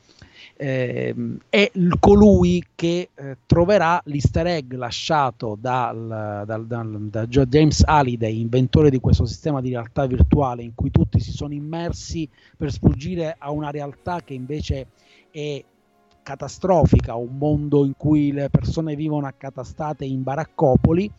eh, 0.62 1.12
è 1.48 1.72
colui 1.98 2.64
che 2.76 3.08
eh, 3.12 3.36
troverà 3.46 4.00
l'easter 4.04 4.46
egg 4.46 4.74
lasciato 4.74 5.58
dal, 5.60 6.44
dal, 6.46 6.66
dal, 6.66 7.08
da 7.10 7.26
James 7.26 7.82
Halliday, 7.84 8.38
inventore 8.38 8.88
di 8.88 9.00
questo 9.00 9.24
sistema 9.24 9.60
di 9.60 9.70
realtà 9.70 10.06
virtuale 10.06 10.62
in 10.62 10.76
cui 10.76 10.92
tutti 10.92 11.18
si 11.18 11.32
sono 11.32 11.52
immersi 11.52 12.28
per 12.56 12.70
sfuggire 12.70 13.34
a 13.36 13.50
una 13.50 13.70
realtà 13.70 14.20
che 14.20 14.34
invece 14.34 14.86
è 15.32 15.64
catastrofica, 16.22 17.16
un 17.16 17.36
mondo 17.38 17.84
in 17.84 17.94
cui 17.96 18.30
le 18.30 18.48
persone 18.48 18.94
vivono 18.94 19.26
accatastate 19.26 20.04
in 20.04 20.22
baraccopoli 20.22 21.10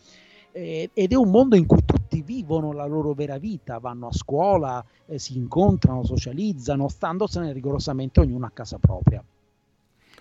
eh, 0.54 0.90
ed 0.94 1.12
è 1.12 1.16
un 1.16 1.30
mondo 1.30 1.58
in 1.58 1.66
cui 1.66 1.84
tutti 1.84 2.22
vivono 2.22 2.72
la 2.72 2.86
loro 2.86 3.12
vera 3.14 3.38
vita, 3.38 3.80
vanno 3.80 4.08
a 4.08 4.14
scuola, 4.14 4.82
eh, 5.06 5.20
si 5.20 5.36
incontrano, 5.36 6.06
socializzano, 6.06 6.88
standosene 6.88 7.52
rigorosamente 7.52 8.22
ognuno 8.22 8.46
a 8.46 8.52
casa 8.54 8.78
propria. 8.78 9.22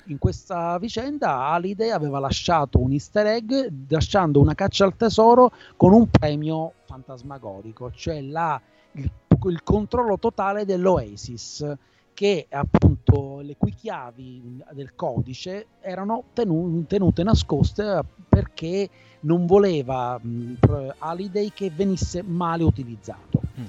In 0.06 0.18
questa 0.18 0.78
vicenda 0.78 1.46
Alide 1.46 1.92
aveva 1.92 2.18
lasciato 2.18 2.80
un 2.80 2.92
easter 2.92 3.26
egg 3.26 3.52
lasciando 3.88 4.40
una 4.40 4.54
caccia 4.54 4.84
al 4.84 4.96
tesoro 4.96 5.52
con 5.76 5.92
un 5.92 6.08
premio 6.08 6.72
fantasmagorico, 6.86 7.92
cioè 7.92 8.20
la, 8.20 8.60
il, 8.92 9.10
il 9.46 9.62
controllo 9.62 10.18
totale 10.18 10.64
dell'Oasis 10.64 11.76
che 12.14 12.46
appunto 12.50 13.40
le 13.40 13.56
cui 13.56 13.72
chiavi 13.74 14.62
del 14.72 14.94
codice 14.94 15.66
erano 15.80 16.24
tenu- 16.32 16.86
tenute 16.86 17.22
nascoste 17.22 18.02
perché 18.28 18.88
non 19.20 19.46
voleva 19.46 20.18
mh, 20.20 20.56
Halliday 20.98 21.50
che 21.54 21.70
venisse 21.70 22.22
male 22.22 22.64
utilizzato. 22.64 23.40
Mm. 23.58 23.64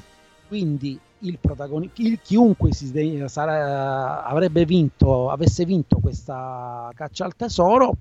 Quindi 0.53 0.99
il 1.21 1.39
protagonista, 1.39 1.99
chiunque 2.21 2.73
si, 2.73 2.91
sarà, 3.25 4.23
avrebbe 4.23 4.65
vinto, 4.65 5.31
avesse 5.31 5.65
vinto 5.65 5.97
questa 5.97 6.91
caccia 6.93 7.25
al 7.25 7.35
tesoro, 7.35 7.95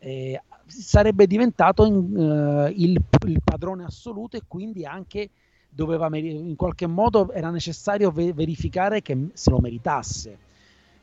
eh, 0.00 0.42
sarebbe 0.66 1.28
diventato 1.28 1.84
in, 1.84 1.94
uh, 1.94 2.66
il, 2.66 3.00
il, 3.28 3.40
padrone 3.44 3.84
assoluto 3.84 4.36
e 4.36 4.42
quindi 4.48 4.84
anche 4.84 5.30
doveva 5.68 6.08
in 6.16 6.56
qualche 6.56 6.88
modo 6.88 7.30
era 7.30 7.50
necessario 7.50 8.10
verificare 8.10 9.00
che 9.00 9.28
se 9.32 9.50
lo 9.50 9.60
meritasse. 9.60 10.38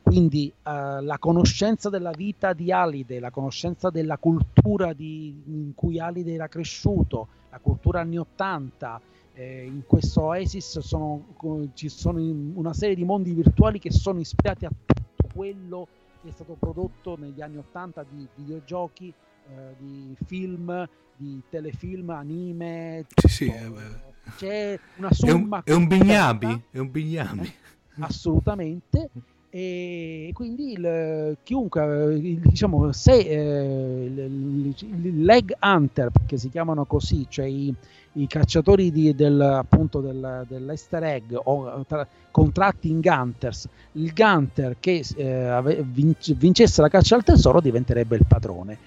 Quindi 0.02 0.52
uh, 0.54 1.00
la 1.00 1.16
conoscenza 1.18 1.88
della 1.88 2.10
vita 2.10 2.52
di 2.52 2.70
Alide, 2.70 3.18
la 3.18 3.30
conoscenza 3.30 3.88
della 3.88 4.18
cultura 4.18 4.92
di, 4.92 5.42
in 5.46 5.72
cui 5.74 5.98
Alide 5.98 6.34
era 6.34 6.48
cresciuto, 6.48 7.28
la 7.48 7.60
cultura 7.60 8.00
anni 8.00 8.18
80, 8.18 9.00
eh, 9.34 9.64
in 9.64 9.82
questo 9.86 10.22
Oasis 10.22 10.78
sono, 10.80 11.34
ci 11.74 11.88
sono 11.88 12.20
una 12.20 12.72
serie 12.72 12.94
di 12.94 13.04
mondi 13.04 13.32
virtuali 13.32 13.78
che 13.78 13.90
sono 13.90 14.20
ispirati 14.20 14.64
a 14.64 14.70
tutto 14.70 15.28
quello 15.34 15.88
che 16.22 16.28
è 16.28 16.32
stato 16.32 16.56
prodotto 16.58 17.16
negli 17.18 17.40
anni 17.40 17.56
80 17.58 18.04
di 18.10 18.28
videogiochi, 18.36 19.12
eh, 19.48 19.74
di 19.78 20.14
film, 20.26 20.88
di 21.16 21.42
telefilm, 21.48 22.10
anime. 22.10 23.06
Sì, 23.14 23.28
sì, 23.28 23.46
eh, 23.46 24.00
c'è 24.36 24.78
una 24.96 25.12
somma. 25.12 25.62
È 25.64 25.72
un, 25.72 25.74
è 25.74 25.76
un 25.76 25.86
bignami, 25.88 26.64
è 26.70 26.78
un 26.78 26.90
bignami. 26.90 27.52
Assolutamente. 28.00 29.10
E 29.54 30.30
quindi 30.32 30.72
il, 30.72 31.36
chiunque, 31.42 32.18
diciamo, 32.40 32.90
se 32.90 33.18
eh, 33.18 34.04
il, 34.06 34.74
il, 34.78 35.24
leg 35.24 35.54
hunter, 35.60 36.08
perché 36.08 36.38
si 36.38 36.48
chiamano 36.48 36.86
così, 36.86 37.26
cioè 37.28 37.44
i, 37.44 37.74
i 38.12 38.26
cacciatori 38.26 38.90
di, 38.90 39.14
del, 39.14 39.38
appunto 39.38 40.00
del, 40.00 40.46
dell'easter 40.48 41.02
egg 41.02 41.34
o 41.34 41.84
tra, 41.86 42.08
contracting 42.30 43.04
hunters, 43.04 43.68
il 43.92 44.14
gunter 44.14 44.76
che 44.80 45.04
eh, 45.16 45.84
vincesse 45.84 46.80
la 46.80 46.88
caccia 46.88 47.16
al 47.16 47.22
tesoro 47.22 47.60
diventerebbe 47.60 48.16
il 48.16 48.24
padrone 48.26 48.78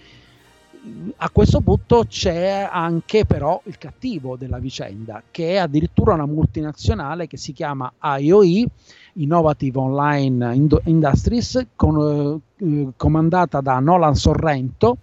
a 1.18 1.30
questo 1.30 1.62
punto 1.62 2.06
c'è 2.08 2.68
anche 2.72 3.26
però 3.26 3.60
il 3.66 3.78
cattivo 3.78 4.36
della 4.36 4.60
vicenda, 4.60 5.24
che 5.32 5.54
è 5.54 5.58
addirittura 5.58 6.14
una 6.14 6.26
multinazionale 6.26 7.28
che 7.28 7.38
si 7.38 7.54
chiama 7.54 7.92
IOE, 8.00 8.68
Innovative 9.14 9.80
Online 9.80 10.56
Industries, 10.84 11.68
con, 11.76 12.42
eh, 12.58 12.88
comandata 12.96 13.62
da 13.62 13.80
Nolan 13.80 14.16
Sorrento, 14.16 14.98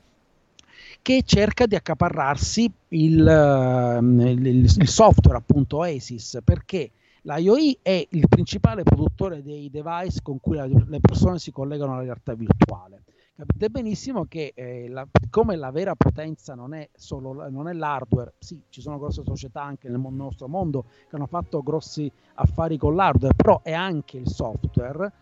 che 1.02 1.22
cerca 1.24 1.66
di 1.66 1.74
accaparrarsi 1.74 2.70
il, 2.88 3.26
eh, 3.26 3.98
il, 4.00 4.46
il 4.46 4.88
software 4.88 5.38
appunto 5.38 5.78
Oasis 5.78 6.38
perché 6.44 6.92
la 7.22 7.38
IOE 7.38 7.78
è 7.82 8.06
il 8.10 8.28
principale 8.28 8.82
produttore 8.84 9.42
dei 9.42 9.68
device 9.70 10.20
con 10.22 10.38
cui 10.40 10.56
la, 10.56 10.66
le 10.66 11.00
persone 11.00 11.38
si 11.38 11.50
collegano 11.50 11.94
alla 11.94 12.02
realtà 12.02 12.34
virtuale 12.34 13.02
capite 13.34 13.70
benissimo 13.70 14.26
che 14.26 14.52
eh, 14.54 14.88
la, 14.88 15.06
come 15.30 15.56
la 15.56 15.70
vera 15.70 15.94
potenza 15.94 16.54
non 16.54 16.74
è 16.74 16.88
solo 16.94 17.48
non 17.48 17.68
è 17.68 17.72
l'hardware, 17.72 18.34
sì, 18.38 18.60
ci 18.68 18.80
sono 18.80 18.98
grosse 18.98 19.22
società 19.24 19.62
anche 19.62 19.88
nel 19.88 20.00
nostro 20.00 20.48
mondo 20.48 20.84
che 21.08 21.16
hanno 21.16 21.26
fatto 21.26 21.62
grossi 21.62 22.10
affari 22.34 22.76
con 22.76 22.94
l'hardware, 22.94 23.34
però 23.34 23.60
è 23.62 23.72
anche 23.72 24.18
il 24.18 24.28
software. 24.28 25.12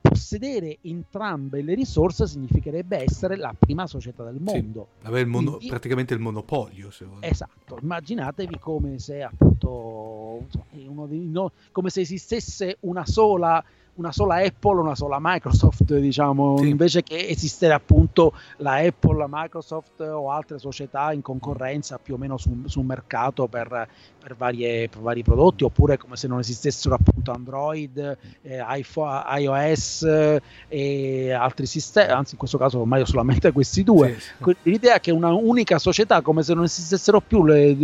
Possedere 0.00 0.78
entrambe 0.82 1.60
le 1.60 1.74
risorse 1.74 2.28
significherebbe 2.28 2.98
essere 2.98 3.34
la 3.36 3.52
prima 3.58 3.88
società 3.88 4.22
del 4.22 4.40
mondo. 4.40 4.88
Sì, 5.00 5.06
avere 5.06 5.22
il 5.22 5.26
mono, 5.26 5.50
Quindi, 5.52 5.66
praticamente 5.66 6.14
il 6.14 6.20
monopolio. 6.20 6.92
Se 6.92 7.04
esatto, 7.18 7.76
immaginatevi 7.82 8.60
come 8.60 9.00
se 9.00 9.24
appunto 9.24 10.46
dei, 10.70 11.26
no, 11.26 11.50
come 11.72 11.90
se 11.90 12.02
esistesse 12.02 12.76
una 12.82 13.04
sola 13.04 13.64
una 13.96 14.12
sola 14.12 14.36
Apple, 14.36 14.80
una 14.80 14.94
sola 14.94 15.18
Microsoft, 15.20 15.94
diciamo, 15.94 16.58
sì. 16.58 16.68
invece 16.68 17.02
che 17.02 17.28
esistere 17.28 17.72
appunto 17.72 18.32
la 18.58 18.74
Apple, 18.74 19.16
la 19.16 19.28
Microsoft 19.28 20.00
o 20.00 20.30
altre 20.30 20.58
società 20.58 21.12
in 21.12 21.22
concorrenza 21.22 21.98
più 21.98 22.14
o 22.14 22.16
meno 22.16 22.36
su, 22.36 22.62
su 22.66 22.80
un 22.80 22.86
mercato 22.86 23.46
per, 23.46 23.88
per, 24.18 24.36
varie, 24.36 24.88
per, 24.88 25.00
vari 25.00 25.22
prodotti, 25.22 25.64
oppure 25.64 25.96
come 25.96 26.16
se 26.16 26.28
non 26.28 26.38
esistessero 26.38 26.94
appunto 26.94 27.32
Android, 27.32 28.16
eh, 28.42 28.62
iPhone, 28.66 29.22
iOS 29.38 30.02
eh, 30.02 30.42
e 30.68 31.32
altri 31.32 31.66
sistemi, 31.66 32.12
anzi 32.12 32.32
in 32.32 32.38
questo 32.38 32.58
caso 32.58 32.80
ormai 32.80 33.04
solamente 33.06 33.52
questi 33.52 33.82
due. 33.82 34.18
Sì, 34.18 34.44
sì. 34.44 34.56
L'idea 34.62 34.96
è 34.96 35.00
che 35.00 35.10
una 35.10 35.32
unica 35.32 35.78
società, 35.78 36.20
come 36.20 36.42
se 36.42 36.54
non 36.54 36.64
esistessero 36.64 37.20
più 37.20 37.44
le, 37.44 37.74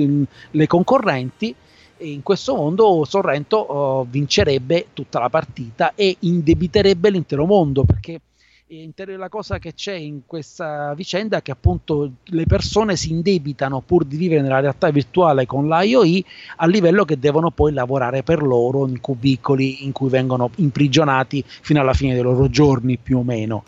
le 0.51 0.67
concorrenti, 0.67 1.55
in 2.03 2.23
questo 2.23 2.55
mondo 2.55 3.05
Sorrento 3.05 3.57
oh, 3.57 4.07
vincerebbe 4.09 4.89
tutta 4.93 5.19
la 5.19 5.29
partita 5.29 5.95
e 5.95 6.17
indebiterebbe 6.21 7.11
l'intero 7.11 7.47
mondo 7.47 7.85
perché 7.85 8.21
la 9.17 9.29
cosa 9.29 9.59
che 9.59 9.75
c'è 9.75 9.93
in 9.93 10.23
questa 10.25 10.95
vicenda 10.95 11.37
è 11.37 11.43
che 11.43 11.51
appunto 11.51 12.11
le 12.25 12.47
persone 12.47 12.97
si 12.97 13.11
indebitano 13.11 13.83
pur 13.85 14.05
di 14.05 14.17
vivere 14.17 14.41
nella 14.41 14.61
realtà 14.61 14.91
virtuale 14.91 15.45
con 15.45 15.69
l'IOI 15.69 16.25
a 16.57 16.67
livello 16.67 17.05
che 17.05 17.19
devono 17.19 17.51
poi 17.51 17.75
lavorare 17.75 18.23
per 18.23 18.43
loro 18.43 18.89
in 18.89 18.99
cubicoli 19.01 19.85
in 19.85 19.93
cui 19.93 20.09
vengono 20.09 20.51
imprigionati 20.57 21.45
fino 21.47 21.81
alla 21.81 21.93
fine 21.93 22.15
dei 22.15 22.23
loro 22.23 22.49
giorni 22.49 22.97
più 22.97 23.19
o 23.19 23.23
meno. 23.23 23.65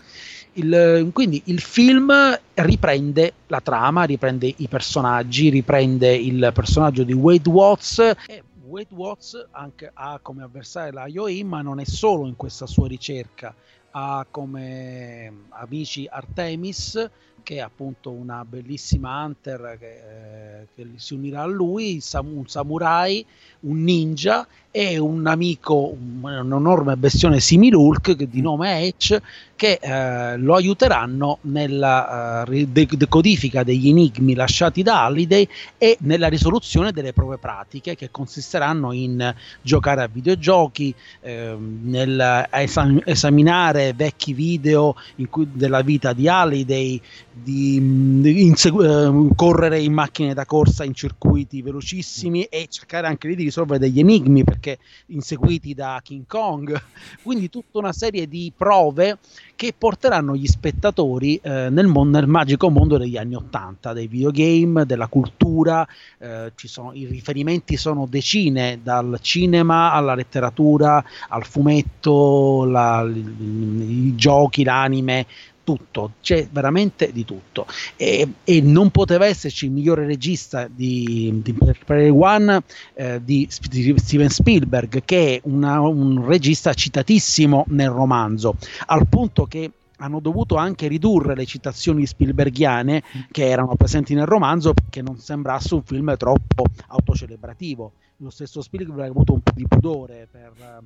Il, 0.54 1.10
quindi 1.12 1.42
il 1.46 1.60
film 1.60 2.12
riprende 2.54 3.32
la 3.48 3.60
trama, 3.60 4.04
riprende 4.04 4.52
i 4.56 4.68
personaggi, 4.68 5.48
riprende 5.48 6.14
il 6.14 6.50
personaggio 6.54 7.02
di 7.02 7.12
Wade 7.12 7.48
Watts. 7.48 7.98
E 7.98 8.42
Wade 8.66 8.94
Watts 8.94 9.48
ha 9.94 10.18
come 10.22 10.42
avversario 10.42 10.92
la 10.92 11.06
IOI, 11.06 11.44
ma 11.44 11.60
non 11.60 11.80
è 11.80 11.84
solo 11.84 12.26
in 12.26 12.36
questa 12.36 12.66
sua 12.66 12.86
ricerca, 12.86 13.54
ha 13.90 14.26
come 14.30 15.32
amici 15.50 16.06
Artemis 16.08 17.10
che 17.44 17.56
è 17.56 17.60
appunto 17.60 18.10
una 18.10 18.44
bellissima 18.44 19.22
hunter 19.22 19.76
che, 19.78 20.62
eh, 20.62 20.66
che 20.74 20.88
si 20.96 21.14
unirà 21.14 21.42
a 21.42 21.46
lui, 21.46 22.02
un 22.22 22.46
samurai, 22.48 23.24
un 23.60 23.82
ninja 23.82 24.48
e 24.76 24.98
un 24.98 25.24
amico, 25.28 25.94
un, 25.96 26.28
enorme 26.52 26.96
bestione 26.96 27.38
similulk 27.38 28.10
di 28.14 28.40
nome 28.40 28.86
Etch 28.86 29.16
che 29.54 29.78
eh, 29.80 30.36
lo 30.36 30.56
aiuteranno 30.56 31.38
nella 31.42 32.44
uh, 32.44 32.66
decodifica 32.66 33.62
degli 33.62 33.88
enigmi 33.88 34.34
lasciati 34.34 34.82
da 34.82 35.04
Halliday 35.04 35.48
e 35.78 35.96
nella 36.00 36.26
risoluzione 36.26 36.90
delle 36.90 37.12
prove 37.12 37.38
pratiche 37.38 37.94
che 37.94 38.10
consisteranno 38.10 38.90
in 38.90 39.32
giocare 39.62 40.02
a 40.02 40.08
videogiochi, 40.12 40.92
eh, 41.20 41.56
nel 41.56 42.48
esam- 42.50 43.00
esaminare 43.04 43.92
vecchi 43.92 44.32
video 44.32 44.96
cui, 45.30 45.46
della 45.52 45.82
vita 45.82 46.12
di 46.12 46.26
Halliday, 46.26 47.00
di, 47.36 48.20
di 48.20 48.44
insegu- 48.44 48.84
uh, 48.84 49.34
correre 49.34 49.80
in 49.80 49.92
macchine 49.92 50.34
da 50.34 50.46
corsa 50.46 50.84
in 50.84 50.94
circuiti 50.94 51.62
velocissimi 51.62 52.44
e 52.44 52.68
cercare 52.68 53.08
anche 53.08 53.26
lì 53.26 53.34
di 53.34 53.42
risolvere 53.42 53.80
degli 53.80 53.98
enigmi 53.98 54.44
perché 54.44 54.78
inseguiti 55.06 55.74
da 55.74 56.00
King 56.02 56.26
Kong. 56.28 56.80
Quindi 57.22 57.50
tutta 57.50 57.78
una 57.78 57.92
serie 57.92 58.28
di 58.28 58.52
prove 58.56 59.18
che 59.56 59.74
porteranno 59.76 60.36
gli 60.36 60.46
spettatori 60.46 61.36
eh, 61.42 61.68
nel, 61.70 61.86
mon- 61.86 62.10
nel, 62.10 62.28
magico 62.28 62.70
mondo 62.70 62.98
degli 62.98 63.16
anni 63.16 63.34
Ottanta, 63.34 63.92
dei 63.92 64.06
videogame, 64.06 64.86
della 64.86 65.08
cultura, 65.08 65.86
eh, 66.18 66.52
sono, 66.54 66.92
i 66.92 67.06
riferimenti 67.06 67.76
sono 67.76 68.06
decine, 68.08 68.78
dal 68.82 69.18
cinema 69.20 69.92
alla 69.92 70.14
letteratura, 70.14 71.04
al 71.28 71.44
fumetto, 71.44 72.64
la, 72.64 73.02
i, 73.02 74.06
i 74.06 74.14
giochi, 74.14 74.62
l'anime, 74.64 75.26
tutto, 75.64 76.12
c'è 76.20 76.46
veramente 76.50 77.10
di 77.10 77.24
tutto. 77.24 77.66
E, 77.96 78.28
e 78.44 78.60
non 78.60 78.90
poteva 78.90 79.26
esserci 79.26 79.64
il 79.64 79.72
migliore 79.72 80.06
regista 80.06 80.68
di, 80.68 81.40
di 81.42 81.56
Prey 81.84 82.10
One 82.10 82.62
eh, 82.94 83.20
di 83.24 83.48
Steven 83.48 84.28
Spielberg, 84.28 85.02
che 85.04 85.36
è 85.36 85.40
una, 85.44 85.80
un 85.80 86.24
regista 86.24 86.72
citatissimo 86.72 87.64
nel 87.68 87.90
romanzo, 87.90 88.56
al 88.86 89.08
punto 89.08 89.46
che 89.46 89.70
hanno 89.98 90.20
dovuto 90.20 90.56
anche 90.56 90.88
ridurre 90.88 91.34
le 91.34 91.46
citazioni 91.46 92.04
Spielbergiane 92.04 93.02
che 93.30 93.48
erano 93.48 93.76
presenti 93.76 94.14
nel 94.14 94.26
romanzo 94.26 94.74
perché 94.74 95.00
non 95.00 95.18
sembrasse 95.18 95.74
un 95.74 95.82
film 95.82 96.16
troppo 96.16 96.66
autocelebrativo. 96.88 97.92
Lo 98.18 98.30
stesso 98.30 98.60
Spielberg 98.60 99.00
ha 99.00 99.06
avuto 99.06 99.32
un 99.32 99.40
po' 99.40 99.52
di 99.54 99.66
pudore 99.66 100.26
per, 100.30 100.82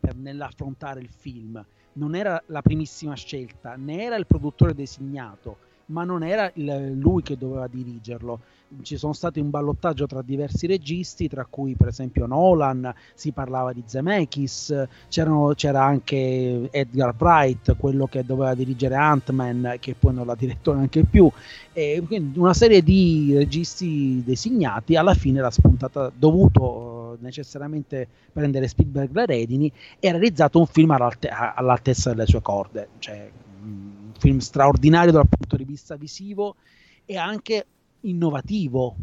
per 0.00 0.16
nell'affrontare 0.16 1.00
il 1.00 1.08
film 1.08 1.64
non 1.94 2.14
era 2.14 2.42
la 2.46 2.62
primissima 2.62 3.14
scelta, 3.14 3.74
né 3.76 4.02
era 4.02 4.16
il 4.16 4.26
produttore 4.26 4.74
designato, 4.74 5.56
ma 5.86 6.04
non 6.04 6.22
era 6.22 6.50
il, 6.54 6.92
lui 6.96 7.22
che 7.22 7.36
doveva 7.36 7.66
dirigerlo. 7.66 8.40
Ci 8.80 8.96
sono 8.96 9.12
stati 9.12 9.38
un 9.38 9.50
ballottaggio 9.50 10.06
tra 10.06 10.22
diversi 10.22 10.66
registi, 10.66 11.28
tra 11.28 11.44
cui 11.44 11.74
per 11.74 11.88
esempio 11.88 12.24
Nolan, 12.24 12.90
si 13.12 13.30
parlava 13.32 13.74
di 13.74 13.82
Zemeckis, 13.84 14.88
c'era 15.08 15.84
anche 15.84 16.68
Edgar 16.70 17.14
Wright, 17.18 17.76
quello 17.76 18.06
che 18.06 18.24
doveva 18.24 18.54
dirigere 18.54 18.94
Ant-Man, 18.94 19.76
che 19.78 19.94
poi 19.94 20.14
non 20.14 20.24
l'ha 20.24 20.34
diretto 20.34 20.72
neanche 20.72 21.04
più. 21.04 21.30
E 21.74 22.02
quindi 22.06 22.38
una 22.38 22.54
serie 22.54 22.82
di 22.82 23.34
registi 23.36 24.22
designati, 24.24 24.96
alla 24.96 25.12
fine 25.12 25.42
l'ha 25.42 25.50
spuntata 25.50 26.10
dovuto 26.14 26.91
necessariamente 27.20 28.08
prendere 28.32 28.68
Spielberg 28.68 29.10
da 29.10 29.24
redini 29.24 29.70
e 29.98 30.08
ha 30.08 30.12
realizzato 30.12 30.58
un 30.58 30.66
film 30.66 30.90
all'alte- 30.90 31.28
all'altezza 31.28 32.10
delle 32.10 32.26
sue 32.26 32.42
corde, 32.42 32.88
cioè 32.98 33.30
un 33.62 34.12
film 34.18 34.38
straordinario 34.38 35.12
dal 35.12 35.28
punto 35.28 35.56
di 35.56 35.64
vista 35.64 35.96
visivo 35.96 36.56
e 37.04 37.16
anche 37.16 37.66
innovativo 38.02 38.96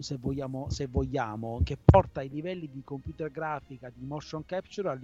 se 0.00 0.16
vogliamo, 0.20 0.68
se 0.68 0.86
vogliamo, 0.86 1.60
che 1.64 1.78
porta 1.82 2.22
i 2.22 2.28
livelli 2.28 2.68
di 2.70 2.82
computer 2.84 3.30
grafica, 3.30 3.90
di 3.94 4.04
motion 4.04 4.44
capture 4.44 4.88
a, 4.90 4.98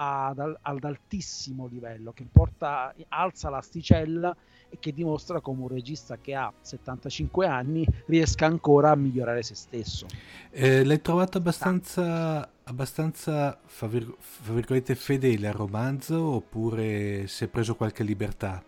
ad, 0.00 0.58
ad 0.60 0.84
altissimo 0.84 1.66
livello, 1.66 2.12
che 2.12 2.24
porta, 2.30 2.94
alza 3.08 3.50
l'asticella 3.50 4.34
e 4.68 4.76
che 4.78 4.92
dimostra 4.92 5.40
come 5.40 5.62
un 5.62 5.68
regista 5.68 6.18
che 6.18 6.34
ha 6.34 6.52
75 6.60 7.46
anni 7.46 7.86
riesca 8.06 8.46
ancora 8.46 8.90
a 8.90 8.96
migliorare 8.96 9.42
se 9.42 9.54
stesso. 9.54 10.06
Eh, 10.50 10.84
l'hai 10.84 11.00
trovato 11.00 11.38
abbastanza, 11.38 12.48
abbastanza 12.64 13.58
fra 13.64 13.88
virgolette, 13.88 14.94
fedele 14.94 15.48
al 15.48 15.54
romanzo 15.54 16.22
oppure 16.22 17.26
si 17.26 17.44
è 17.44 17.48
preso 17.48 17.74
qualche 17.74 18.04
libertà? 18.04 18.62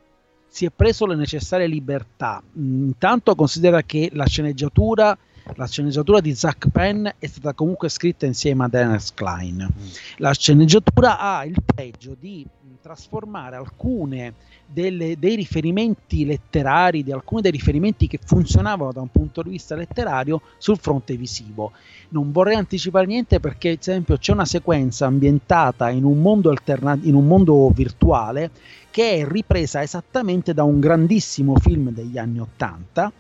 Si 0.49 0.65
è 0.65 0.71
preso 0.71 1.07
le 1.07 1.15
necessarie 1.15 1.69
libertà. 1.69 2.43
Intanto 2.55 3.37
considera 3.37 3.83
che 3.83 4.11
la 4.13 4.27
sceneggiatura 4.27 5.17
la 5.55 5.67
sceneggiatura 5.67 6.21
di 6.21 6.35
Zach 6.35 6.69
Penn 6.71 7.07
è 7.19 7.27
stata 7.27 7.53
comunque 7.53 7.89
scritta 7.89 8.27
insieme 8.27 8.65
a 8.65 8.69
Dennis 8.69 9.13
Klein. 9.15 9.69
Mm. 9.71 9.87
La 10.17 10.33
sceneggiatura 10.33 11.19
ha 11.19 11.45
il 11.45 11.57
pregio 11.65 12.17
di 12.19 12.47
trasformare 12.81 13.57
alcune 13.57 14.35
delle, 14.67 15.19
dei 15.19 15.37
riferimenti 15.37 16.25
letterari, 16.25 17.03
di 17.03 17.13
alcuni 17.13 17.43
dei 17.43 17.51
riferimenti 17.51 18.07
che 18.07 18.19
funzionavano 18.25 18.93
da 18.93 19.01
un 19.01 19.09
punto 19.09 19.43
di 19.43 19.51
vista 19.51 19.75
letterario 19.75 20.41
sul 20.59 20.79
fronte 20.79 21.17
visivo. 21.17 21.73
Non 22.11 22.33
vorrei 22.33 22.57
anticipare 22.57 23.07
niente 23.07 23.41
perché, 23.41 23.71
ad 23.71 23.79
esempio, 23.81 24.17
c'è 24.17 24.33
una 24.33 24.45
sequenza 24.45 25.07
ambientata 25.07 25.91
in 25.91 26.05
un 26.05 26.21
mondo, 26.21 26.51
alterna- 26.51 26.99
in 27.03 27.15
un 27.15 27.27
mondo 27.27 27.69
virtuale 27.71 28.51
che 28.91 29.19
è 29.19 29.27
ripresa 29.27 29.83
esattamente 29.83 30.53
da 30.53 30.65
un 30.65 30.81
grandissimo 30.81 31.57
film 31.57 31.91
degli 31.91 32.19
anni 32.19 32.41
Ottanta 32.41 33.13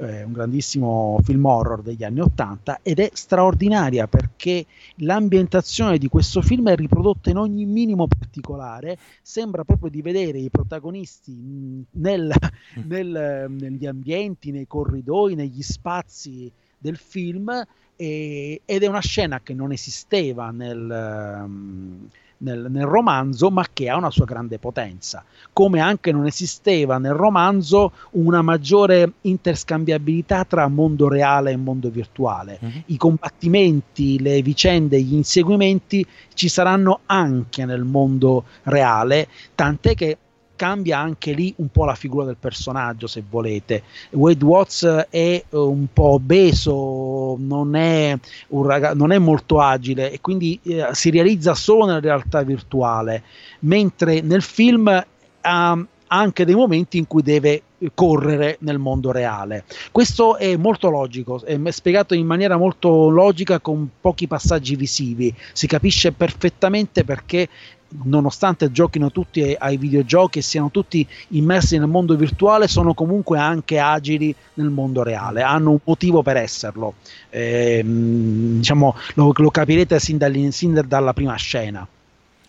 eh, 0.00 0.22
un 0.22 0.32
grandissimo 0.32 1.18
film 1.22 1.44
horror 1.44 1.82
degli 1.82 2.04
anni 2.04 2.20
Ottanta 2.20 2.80
ed 2.82 2.98
è 2.98 3.10
straordinaria 3.12 4.06
perché 4.06 4.64
l'ambientazione 4.96 5.98
di 5.98 6.08
questo 6.08 6.40
film 6.42 6.68
è 6.70 6.76
riprodotta 6.76 7.30
in 7.30 7.36
ogni 7.36 7.66
minimo 7.66 8.06
particolare, 8.06 8.98
sembra 9.22 9.64
proprio 9.64 9.90
di 9.90 10.02
vedere 10.02 10.38
i 10.38 10.50
protagonisti 10.50 11.84
nel, 11.92 12.32
nel, 12.86 13.46
negli 13.48 13.86
ambienti, 13.86 14.50
nei 14.50 14.66
corridoi, 14.66 15.34
negli 15.34 15.62
spazi 15.62 16.50
del 16.78 16.96
film 16.96 17.50
e, 17.96 18.62
ed 18.64 18.82
è 18.82 18.86
una 18.86 19.00
scena 19.00 19.40
che 19.40 19.54
non 19.54 19.72
esisteva 19.72 20.50
nel... 20.50 21.42
Um, 21.44 22.08
nel, 22.40 22.66
nel, 22.68 22.84
romanzo, 22.84 23.50
ma 23.50 23.64
che 23.72 23.88
ha 23.88 23.96
una 23.96 24.10
sua 24.10 24.24
grande 24.24 24.58
potenza. 24.58 25.24
Come 25.52 25.80
anche 25.80 26.12
non 26.12 26.26
esisteva 26.26 26.98
nel 26.98 27.12
romanzo 27.12 27.92
una 28.12 28.42
maggiore 28.42 29.12
interscambiabilità 29.22 30.44
tra 30.44 30.68
mondo 30.68 31.08
reale 31.08 31.52
e 31.52 31.56
mondo 31.56 31.90
virtuale. 31.90 32.58
Uh-huh. 32.60 32.82
I 32.86 32.96
combattimenti, 32.96 34.20
le 34.20 34.42
vicende, 34.42 35.00
gli 35.00 35.14
inseguimenti 35.14 36.06
ci 36.34 36.48
saranno 36.48 37.00
anche 37.06 37.64
nel 37.64 37.84
mondo 37.84 38.44
reale, 38.64 39.28
tant'è 39.54 39.94
che 39.94 40.16
cambia 40.60 40.98
anche 40.98 41.32
lì 41.32 41.54
un 41.56 41.68
po' 41.68 41.86
la 41.86 41.94
figura 41.94 42.26
del 42.26 42.36
personaggio, 42.38 43.06
se 43.06 43.22
volete. 43.26 43.82
Wade 44.10 44.44
Watts 44.44 45.06
è 45.08 45.42
un 45.52 45.86
po' 45.90 46.12
obeso, 46.12 47.36
non 47.38 47.74
è, 47.74 48.14
ragazzo, 48.50 48.94
non 48.94 49.10
è 49.10 49.18
molto 49.18 49.58
agile 49.58 50.12
e 50.12 50.20
quindi 50.20 50.60
eh, 50.64 50.88
si 50.92 51.08
realizza 51.08 51.54
solo 51.54 51.86
nella 51.86 52.00
realtà 52.00 52.42
virtuale, 52.42 53.22
mentre 53.60 54.20
nel 54.20 54.42
film 54.42 55.02
ha 55.40 55.86
anche 56.12 56.44
dei 56.44 56.54
momenti 56.54 56.98
in 56.98 57.06
cui 57.06 57.22
deve 57.22 57.62
correre 57.94 58.58
nel 58.60 58.78
mondo 58.78 59.12
reale. 59.12 59.64
Questo 59.90 60.36
è 60.36 60.56
molto 60.56 60.90
logico, 60.90 61.42
è 61.42 61.58
spiegato 61.70 62.12
in 62.12 62.26
maniera 62.26 62.58
molto 62.58 63.08
logica 63.08 63.60
con 63.60 63.88
pochi 63.98 64.26
passaggi 64.26 64.76
visivi, 64.76 65.34
si 65.54 65.66
capisce 65.66 66.12
perfettamente 66.12 67.04
perché 67.04 67.48
nonostante 68.04 68.70
giochino 68.70 69.10
tutti 69.10 69.54
ai 69.58 69.76
videogiochi 69.76 70.38
e 70.38 70.42
siano 70.42 70.70
tutti 70.70 71.06
immersi 71.28 71.78
nel 71.78 71.88
mondo 71.88 72.14
virtuale, 72.14 72.68
sono 72.68 72.94
comunque 72.94 73.38
anche 73.38 73.78
agili 73.78 74.34
nel 74.54 74.70
mondo 74.70 75.02
reale, 75.02 75.42
hanno 75.42 75.70
un 75.70 75.78
motivo 75.82 76.22
per 76.22 76.36
esserlo. 76.36 76.94
Eh, 77.28 77.82
diciamo, 77.84 78.96
lo, 79.14 79.32
lo, 79.34 79.50
capirete 79.50 79.98
sin, 79.98 80.50
sin 80.52 80.84
dalla 80.86 81.12
prima 81.12 81.34
scena. 81.36 81.86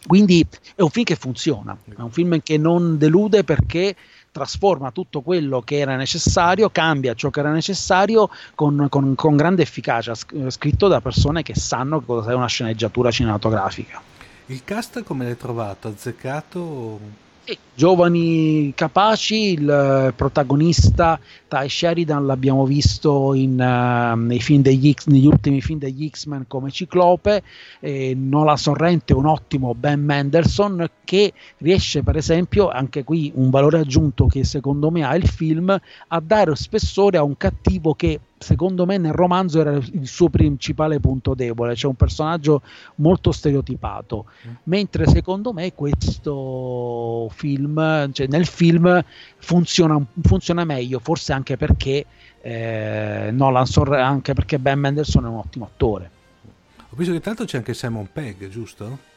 Quindi 0.05 0.45
è 0.75 0.81
un 0.81 0.89
film 0.89 1.05
che 1.05 1.15
funziona, 1.15 1.77
è 1.85 2.01
un 2.01 2.11
film 2.11 2.41
che 2.41 2.57
non 2.57 2.97
delude 2.97 3.43
perché 3.43 3.95
trasforma 4.31 4.91
tutto 4.91 5.21
quello 5.21 5.61
che 5.61 5.77
era 5.77 5.95
necessario, 5.95 6.69
cambia 6.71 7.13
ciò 7.13 7.29
che 7.29 7.41
era 7.41 7.51
necessario 7.51 8.29
con, 8.55 8.87
con, 8.89 9.13
con 9.13 9.35
grande 9.35 9.61
efficacia, 9.61 10.15
scritto 10.15 10.87
da 10.87 11.01
persone 11.01 11.43
che 11.43 11.53
sanno 11.53 12.01
cosa 12.01 12.31
è 12.31 12.33
una 12.33 12.47
sceneggiatura 12.47 13.11
cinematografica. 13.11 14.10
Il 14.51 14.65
cast 14.65 15.01
come 15.03 15.23
l'hai 15.23 15.37
trovato? 15.37 15.87
Azzeccato? 15.87 16.99
Sì, 17.45 17.57
giovani 17.73 18.73
capaci, 18.75 19.53
il 19.53 20.13
protagonista 20.13 21.17
Ty 21.47 21.69
Sheridan 21.69 22.25
l'abbiamo 22.25 22.65
visto 22.65 23.33
in, 23.33 23.53
uh, 23.53 24.61
degli, 24.61 24.93
negli 25.05 25.25
ultimi 25.25 25.61
film 25.61 25.79
degli 25.79 26.09
X-Men 26.09 26.47
come 26.47 26.69
Ciclope, 26.69 27.43
eh, 27.79 28.13
Nola 28.13 28.57
Sorrente 28.57 29.13
un 29.13 29.25
ottimo 29.25 29.73
Ben 29.73 30.03
Mendelssohn 30.03 30.85
che 31.05 31.31
riesce 31.59 32.03
per 32.03 32.17
esempio, 32.17 32.67
anche 32.67 33.05
qui 33.05 33.31
un 33.33 33.49
valore 33.49 33.79
aggiunto 33.79 34.27
che 34.27 34.43
secondo 34.43 34.91
me 34.91 35.05
ha 35.05 35.15
il 35.15 35.29
film, 35.29 35.69
a 36.07 36.19
dare 36.19 36.53
spessore 36.57 37.17
a 37.17 37.23
un 37.23 37.37
cattivo 37.37 37.93
che 37.93 38.19
secondo 38.41 38.85
me 38.85 38.97
nel 38.97 39.13
romanzo 39.13 39.59
era 39.59 39.71
il 39.71 40.07
suo 40.07 40.29
principale 40.29 40.99
punto 40.99 41.35
debole, 41.35 41.75
cioè 41.75 41.91
un 41.91 41.95
personaggio 41.95 42.61
molto 42.95 43.31
stereotipato, 43.31 44.25
mm. 44.25 44.51
mentre 44.63 45.07
secondo 45.07 45.53
me 45.53 45.73
questo 45.73 47.29
film, 47.33 48.11
cioè 48.11 48.27
nel 48.27 48.47
film 48.47 49.03
funziona, 49.37 50.03
funziona 50.21 50.65
meglio, 50.65 50.99
forse 50.99 51.33
anche 51.33 51.55
perché 51.55 52.05
eh, 52.41 53.29
Nolan 53.31 53.67
anche 53.89 54.33
perché 54.33 54.57
Ben 54.57 54.79
Mendelssohn 54.79 55.25
è 55.25 55.27
un 55.27 55.35
ottimo 55.35 55.65
attore. 55.65 56.09
Ho 56.89 56.95
visto 56.95 57.13
che 57.13 57.21
tanto 57.21 57.45
c'è 57.45 57.57
anche 57.57 57.73
Simon 57.73 58.09
Pegg, 58.11 58.47
giusto? 58.49 59.09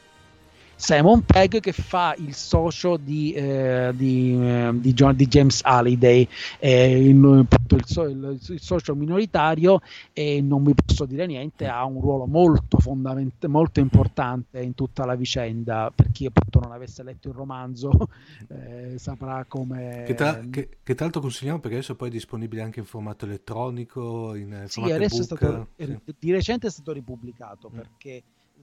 Simon 0.75 1.23
Pegg 1.23 1.59
che 1.59 1.71
fa 1.71 2.13
il 2.17 2.33
socio 2.33 2.97
di, 2.97 3.31
eh, 3.33 3.91
di, 3.95 4.37
eh, 4.39 4.71
di, 4.73 4.93
John, 4.93 5.15
di 5.15 5.27
James 5.27 5.61
Halliday, 5.63 6.27
eh, 6.59 6.99
il, 6.99 7.15
il, 7.15 7.47
il, 7.69 8.39
il, 8.47 8.61
socio 8.61 8.93
minoritario 8.93 9.81
e 10.11 10.41
non 10.41 10.63
vi 10.63 10.73
posso 10.73 11.05
dire 11.05 11.25
niente, 11.25 11.67
ha 11.67 11.83
un 11.85 12.01
ruolo 12.01 12.25
molto 12.25 12.77
fondamentale, 12.77 13.51
molto 13.51 13.79
importante 13.79 14.61
in 14.61 14.73
tutta 14.73 15.05
la 15.05 15.15
vicenda, 15.15 15.91
per 15.95 16.11
chi 16.11 16.25
appunto 16.25 16.59
non 16.59 16.71
avesse 16.71 17.03
letto 17.03 17.29
il 17.29 17.35
romanzo 17.35 17.91
eh, 18.49 18.95
saprà 18.97 19.45
come... 19.47 20.03
Che 20.05 20.13
tra, 20.13 20.39
che, 20.49 20.69
che 20.83 20.93
tra, 20.93 21.05
l'altro 21.05 21.21
consigliamo 21.21 21.59
perché 21.59 21.77
adesso 21.77 21.95
poi 21.95 22.09
è 22.09 22.11
disponibile 22.11 22.61
anche 22.61 22.79
in 22.79 22.85
formato 22.85 23.25
elettronico, 23.25 24.35
in 24.35 24.65
sì, 24.67 24.81
adesso 24.81 25.25
book, 25.25 25.31
è 25.31 25.45
stato, 25.45 25.67
sì. 25.77 26.15
di 26.19 26.31
recente 26.31 26.67
è 26.67 26.69
stato 26.69 26.91
ripubblicato 26.91 27.71
mm. 27.73 27.79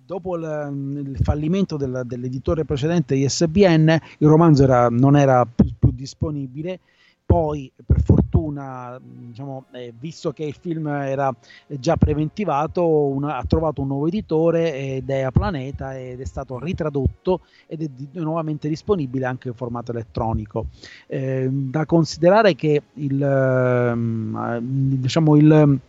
Dopo 0.05 0.37
il, 0.37 1.05
il 1.07 1.19
fallimento 1.23 1.77
del, 1.77 2.03
dell'editore 2.05 2.65
precedente 2.65 3.15
ISBN, 3.15 3.89
il 4.19 4.29
romanzo 4.29 4.65
era, 4.65 4.89
non 4.89 5.17
era 5.17 5.47
più, 5.47 5.73
più, 5.79 5.91
disponibile. 5.93 6.81
Poi, 7.25 7.73
per 7.87 8.03
fortuna, 8.03 9.01
diciamo, 9.01 9.65
eh, 9.73 9.95
visto 9.99 10.33
che 10.33 10.45
il 10.45 10.55
film 10.61 10.87
era 10.87 11.35
già 11.67 11.97
preventivato, 11.97 12.87
una, 12.87 13.39
ha 13.39 13.45
trovato 13.47 13.81
un 13.81 13.87
nuovo 13.89 14.07
editore 14.07 14.75
ed 14.75 15.09
è 15.09 15.23
a 15.23 15.31
Planeta 15.31 15.99
ed 15.99 16.21
è 16.21 16.25
stato 16.27 16.59
ritradotto 16.59 17.41
ed 17.67 17.83
è 17.83 17.89
di, 17.89 18.09
nuovamente 18.21 18.69
disponibile 18.69 19.25
anche 19.25 19.49
in 19.49 19.55
formato 19.55 19.93
elettronico. 19.93 20.67
Eh, 21.07 21.49
da 21.51 21.87
considerare 21.87 22.55
che 22.55 22.83
il, 22.95 23.23
eh, 23.23 24.61
diciamo 24.61 25.37
il 25.37 25.81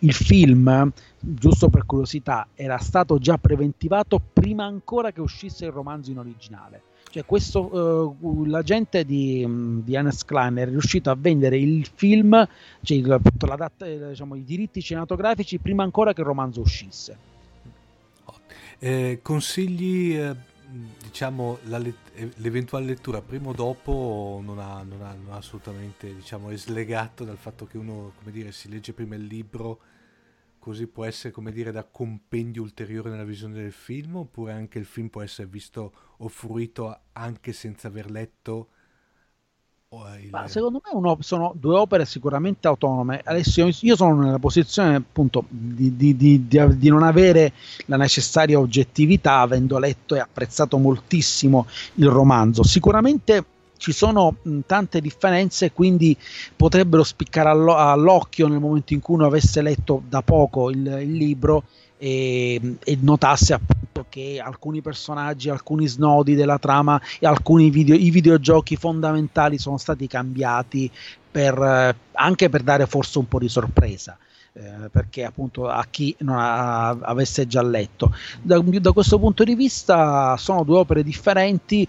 il 0.00 0.12
film, 0.12 0.92
giusto 1.20 1.68
per 1.68 1.84
curiosità, 1.84 2.48
era 2.54 2.78
stato 2.78 3.18
già 3.18 3.38
preventivato 3.38 4.20
prima 4.32 4.64
ancora 4.64 5.12
che 5.12 5.20
uscisse 5.20 5.64
il 5.64 5.72
romanzo 5.72 6.10
in 6.10 6.18
originale. 6.18 6.82
Cioè, 7.10 7.24
questo, 7.24 8.16
uh, 8.20 8.44
l'agente 8.44 9.04
di, 9.04 9.82
di 9.82 9.96
Hannes 9.96 10.24
Klein 10.24 10.56
è 10.56 10.66
riuscito 10.66 11.10
a 11.10 11.16
vendere 11.18 11.56
il 11.56 11.86
film, 11.86 12.46
cioè 12.82 12.96
il, 12.96 13.20
eh, 13.78 14.08
diciamo, 14.08 14.34
i 14.34 14.44
diritti 14.44 14.82
cinematografici 14.82 15.58
prima 15.58 15.82
ancora 15.82 16.12
che 16.12 16.20
il 16.20 16.26
romanzo 16.26 16.60
uscisse. 16.60 17.36
Eh, 18.80 19.20
consigli 19.22 20.14
eh, 20.14 20.36
diciamo, 21.02 21.58
la, 21.64 21.82
l'eventuale 22.36 22.84
lettura 22.84 23.20
prima 23.22 23.48
o 23.48 23.52
dopo 23.52 24.40
non 24.44 24.58
ha, 24.58 24.82
non 24.82 25.02
ha, 25.02 25.14
non 25.14 25.32
ha 25.32 25.36
assolutamente, 25.36 26.14
diciamo, 26.14 26.54
slegato 26.54 27.24
dal 27.24 27.38
fatto 27.38 27.66
che 27.66 27.78
uno, 27.78 28.12
come 28.18 28.30
dire, 28.30 28.52
si 28.52 28.68
legge 28.68 28.92
prima 28.92 29.14
il 29.14 29.24
libro, 29.24 29.78
così 30.58 30.86
può 30.86 31.04
essere, 31.04 31.32
come 31.32 31.52
dire, 31.52 31.72
da 31.72 31.84
compendio 31.84 32.62
ulteriore 32.62 33.10
nella 33.10 33.24
visione 33.24 33.54
del 33.54 33.72
film, 33.72 34.16
oppure 34.16 34.52
anche 34.52 34.78
il 34.78 34.84
film 34.84 35.08
può 35.08 35.22
essere 35.22 35.48
visto 35.48 35.92
o 36.18 36.28
fruito 36.28 36.98
anche 37.12 37.52
senza 37.52 37.88
aver 37.88 38.10
letto 38.10 38.68
il... 39.90 40.42
secondo 40.48 40.82
me 40.84 40.90
uno, 40.92 41.16
sono 41.20 41.54
due 41.56 41.78
opere 41.78 42.04
sicuramente 42.04 42.68
autonome. 42.68 43.22
Adesso 43.24 43.70
io 43.80 43.96
sono 43.96 44.20
nella 44.20 44.38
posizione 44.38 44.96
appunto 44.96 45.44
di, 45.48 45.96
di, 45.96 46.14
di, 46.14 46.46
di, 46.46 46.88
non 46.90 47.02
avere 47.02 47.54
la 47.86 47.96
necessaria 47.96 48.58
oggettività, 48.58 49.38
avendo 49.38 49.78
letto 49.78 50.14
e 50.14 50.18
apprezzato 50.18 50.76
moltissimo 50.76 51.66
il 51.94 52.08
romanzo. 52.08 52.62
Sicuramente 52.64 53.42
ci 53.78 53.92
sono 53.92 54.36
mh, 54.42 54.58
tante 54.66 55.00
differenze, 55.00 55.72
quindi 55.72 56.14
potrebbero 56.54 57.02
spiccare 57.02 57.48
allo- 57.48 57.76
all'occhio 57.76 58.48
nel 58.48 58.60
momento 58.60 58.92
in 58.92 59.00
cui 59.00 59.14
uno 59.14 59.26
avesse 59.26 59.62
letto 59.62 60.02
da 60.06 60.20
poco 60.20 60.68
il, 60.68 60.86
il 61.00 61.12
libro 61.12 61.64
e, 61.96 62.76
e, 62.84 62.98
notasse 63.00 63.54
appunto 63.54 64.06
che 64.08 64.40
alcuni 64.44 64.82
personaggi, 64.82 65.48
alcuni 65.48 65.86
snodi 65.86 66.34
della 66.34 66.58
trama 66.58 67.00
e 67.18 67.26
alcuni 67.26 67.70
video, 67.70 67.96
videogiochi 67.96 68.76
fondamentali 68.76 69.58
sono 69.58 69.78
stati 69.78 70.06
cambiati 70.06 70.90
per, 71.30 71.96
anche 72.12 72.48
per 72.48 72.62
dare 72.62 72.86
forse 72.86 73.18
un 73.18 73.28
po' 73.28 73.38
di 73.38 73.48
sorpresa. 73.48 74.16
Eh, 74.54 74.88
perché 74.90 75.24
appunto 75.24 75.68
a 75.68 75.86
chi 75.88 76.16
non 76.20 76.36
ha, 76.36 76.88
avesse 76.88 77.46
già 77.46 77.62
letto 77.62 78.12
da, 78.42 78.58
da, 78.58 78.92
questo 78.92 79.18
punto 79.18 79.44
di 79.44 79.54
vista 79.54 80.36
sono 80.36 80.64
due 80.64 80.78
opere 80.78 81.04
differenti 81.04 81.86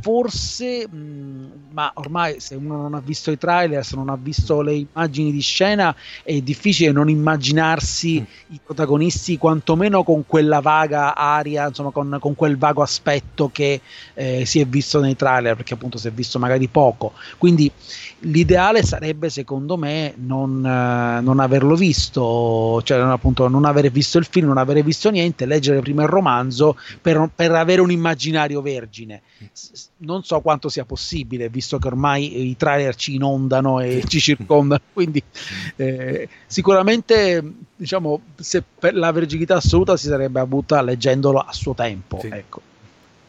forse, 0.00 0.86
mh, 0.88 0.96
mm, 0.96 1.46
ma 1.72 1.90
ormai 1.94 2.40
se 2.40 2.54
uno 2.54 2.76
non 2.76 2.94
ha 2.94 3.00
visto 3.00 3.30
i 3.30 3.38
trailer, 3.38 3.84
se 3.84 3.96
non 3.96 4.08
ha 4.08 4.18
visto 4.20 4.60
le 4.60 4.74
immagini 4.74 5.32
di 5.32 5.40
scena, 5.40 5.94
è 6.22 6.40
difficile 6.40 6.92
non 6.92 7.08
immaginarsi 7.08 8.20
mm. 8.20 8.54
i 8.54 8.60
protagonisti 8.62 9.38
quantomeno 9.38 10.02
con 10.02 10.24
quella 10.26 10.60
vaga 10.60 11.14
aria, 11.14 11.68
insomma 11.68 11.90
con, 11.90 12.16
con 12.20 12.34
quel 12.34 12.56
vago 12.56 12.82
aspetto 12.82 13.50
che 13.52 13.80
eh, 14.14 14.44
si 14.44 14.60
è 14.60 14.66
visto 14.66 15.00
nei 15.00 15.16
trailer, 15.16 15.56
perché 15.56 15.74
appunto 15.74 15.98
si 15.98 16.08
è 16.08 16.10
visto 16.10 16.38
magari 16.38 16.68
poco. 16.68 17.12
Quindi 17.38 17.70
l'ideale 18.20 18.82
sarebbe 18.82 19.30
secondo 19.30 19.76
me 19.76 20.14
non, 20.16 20.64
eh, 20.64 21.20
non 21.20 21.40
averlo 21.40 21.74
visto, 21.74 22.80
cioè 22.82 22.98
appunto 22.98 23.48
non 23.48 23.64
avere 23.64 23.90
visto 23.90 24.18
il 24.18 24.26
film, 24.26 24.48
non 24.48 24.58
avere 24.58 24.82
visto 24.82 25.10
niente, 25.10 25.46
leggere 25.46 25.80
prima 25.80 26.02
il 26.02 26.08
romanzo 26.08 26.76
per, 27.00 27.30
per 27.34 27.52
avere 27.52 27.80
un 27.80 27.90
immaginario 27.90 28.60
vergine. 28.60 29.22
S- 29.52 29.81
non 29.98 30.22
so 30.24 30.40
quanto 30.40 30.68
sia 30.68 30.84
possibile, 30.84 31.48
visto 31.48 31.78
che 31.78 31.86
ormai 31.86 32.48
i 32.48 32.56
trailer 32.56 32.94
ci 32.94 33.14
inondano 33.14 33.80
e 33.80 34.02
ci 34.06 34.20
circondano, 34.20 34.82
quindi 34.92 35.22
eh, 35.76 36.28
sicuramente 36.46 37.42
diciamo, 37.76 38.20
se 38.36 38.62
per 38.62 38.94
la 38.94 39.12
verginità 39.12 39.56
assoluta 39.56 39.96
si 39.96 40.06
sarebbe 40.06 40.40
avuta 40.40 40.82
leggendolo 40.82 41.38
a 41.38 41.52
suo 41.52 41.74
tempo. 41.74 42.18
Sì. 42.20 42.28
Ecco. 42.28 42.60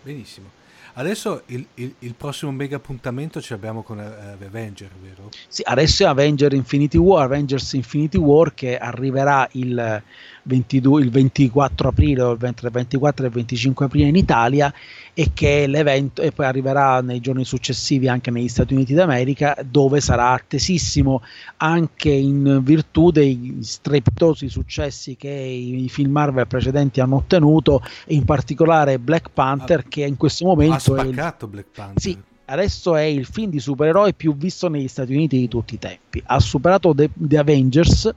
Benissimo. 0.02 0.62
Adesso 0.96 1.44
il, 1.48 1.66
il, 1.76 1.96
il, 2.00 2.14
prossimo 2.14 2.52
mega 2.52 2.76
appuntamento 2.76 3.42
ce 3.42 3.54
l'abbiamo 3.54 3.82
con 3.82 3.98
uh, 3.98 4.44
Avenger, 4.46 4.92
vero? 5.02 5.30
Sì, 5.48 5.64
adesso 5.66 6.04
è 6.04 6.06
Avenger 6.06 6.54
Infinity 6.54 6.98
War, 6.98 7.24
Avengers 7.24 7.74
Infinity 7.74 8.20
War 8.20 8.54
che 8.54 8.78
arriverà 8.78 9.48
il, 9.54 10.04
22, 10.44 11.02
il 11.02 11.10
24 11.10 11.90
aprile, 11.90 12.22
o 12.22 12.32
il 12.32 12.38
24 12.38 13.24
e 13.24 13.28
il 13.28 13.34
25 13.34 13.86
aprile 13.86 14.08
in 14.08 14.16
Italia 14.16 14.74
e 15.14 15.32
che 15.34 15.68
l'evento 15.68 16.22
e 16.22 16.32
poi 16.32 16.46
arriverà 16.46 17.02
nei 17.02 17.20
giorni 17.20 17.46
successivi 17.46 18.08
anche 18.08 18.32
negli 18.32 18.48
Stati 18.48 18.74
Uniti 18.74 18.94
d'America 18.94 19.56
dove 19.64 20.02
sarà 20.02 20.32
attesissimo 20.32 21.22
anche 21.58 22.10
in 22.10 22.62
virtù 22.64 23.12
dei 23.12 23.60
strepitosi 23.62 24.50
successi 24.50 25.16
che 25.16 25.30
i, 25.30 25.84
i 25.84 25.90
film 25.90 26.12
Marvel 26.12 26.48
precedenti 26.48 27.00
hanno 27.00 27.18
ottenuto 27.18 27.82
in 28.08 28.26
particolare 28.26 29.00
Black 29.00 29.30
Panther 29.32 29.80
ah, 29.80 29.86
che 29.88 30.04
in 30.04 30.18
questo 30.18 30.46
momento 30.46 30.74
ha 30.74 30.80
spaccato 30.80 31.46
il, 31.46 31.52
Black 31.52 31.68
Panther. 31.74 32.02
Sì, 32.02 32.18
adesso 32.46 32.96
è 32.96 33.04
il 33.04 33.26
film 33.26 33.52
di 33.52 33.60
supereroi 33.60 34.14
più 34.14 34.36
visto 34.36 34.68
negli 34.68 34.88
Stati 34.88 35.14
Uniti 35.14 35.38
di 35.38 35.48
tutti 35.48 35.76
i 35.76 35.80
tempi. 35.80 36.22
Ha 36.26 36.40
superato 36.40 36.94
The, 36.96 37.10
The 37.14 37.38
Avengers 37.38 38.14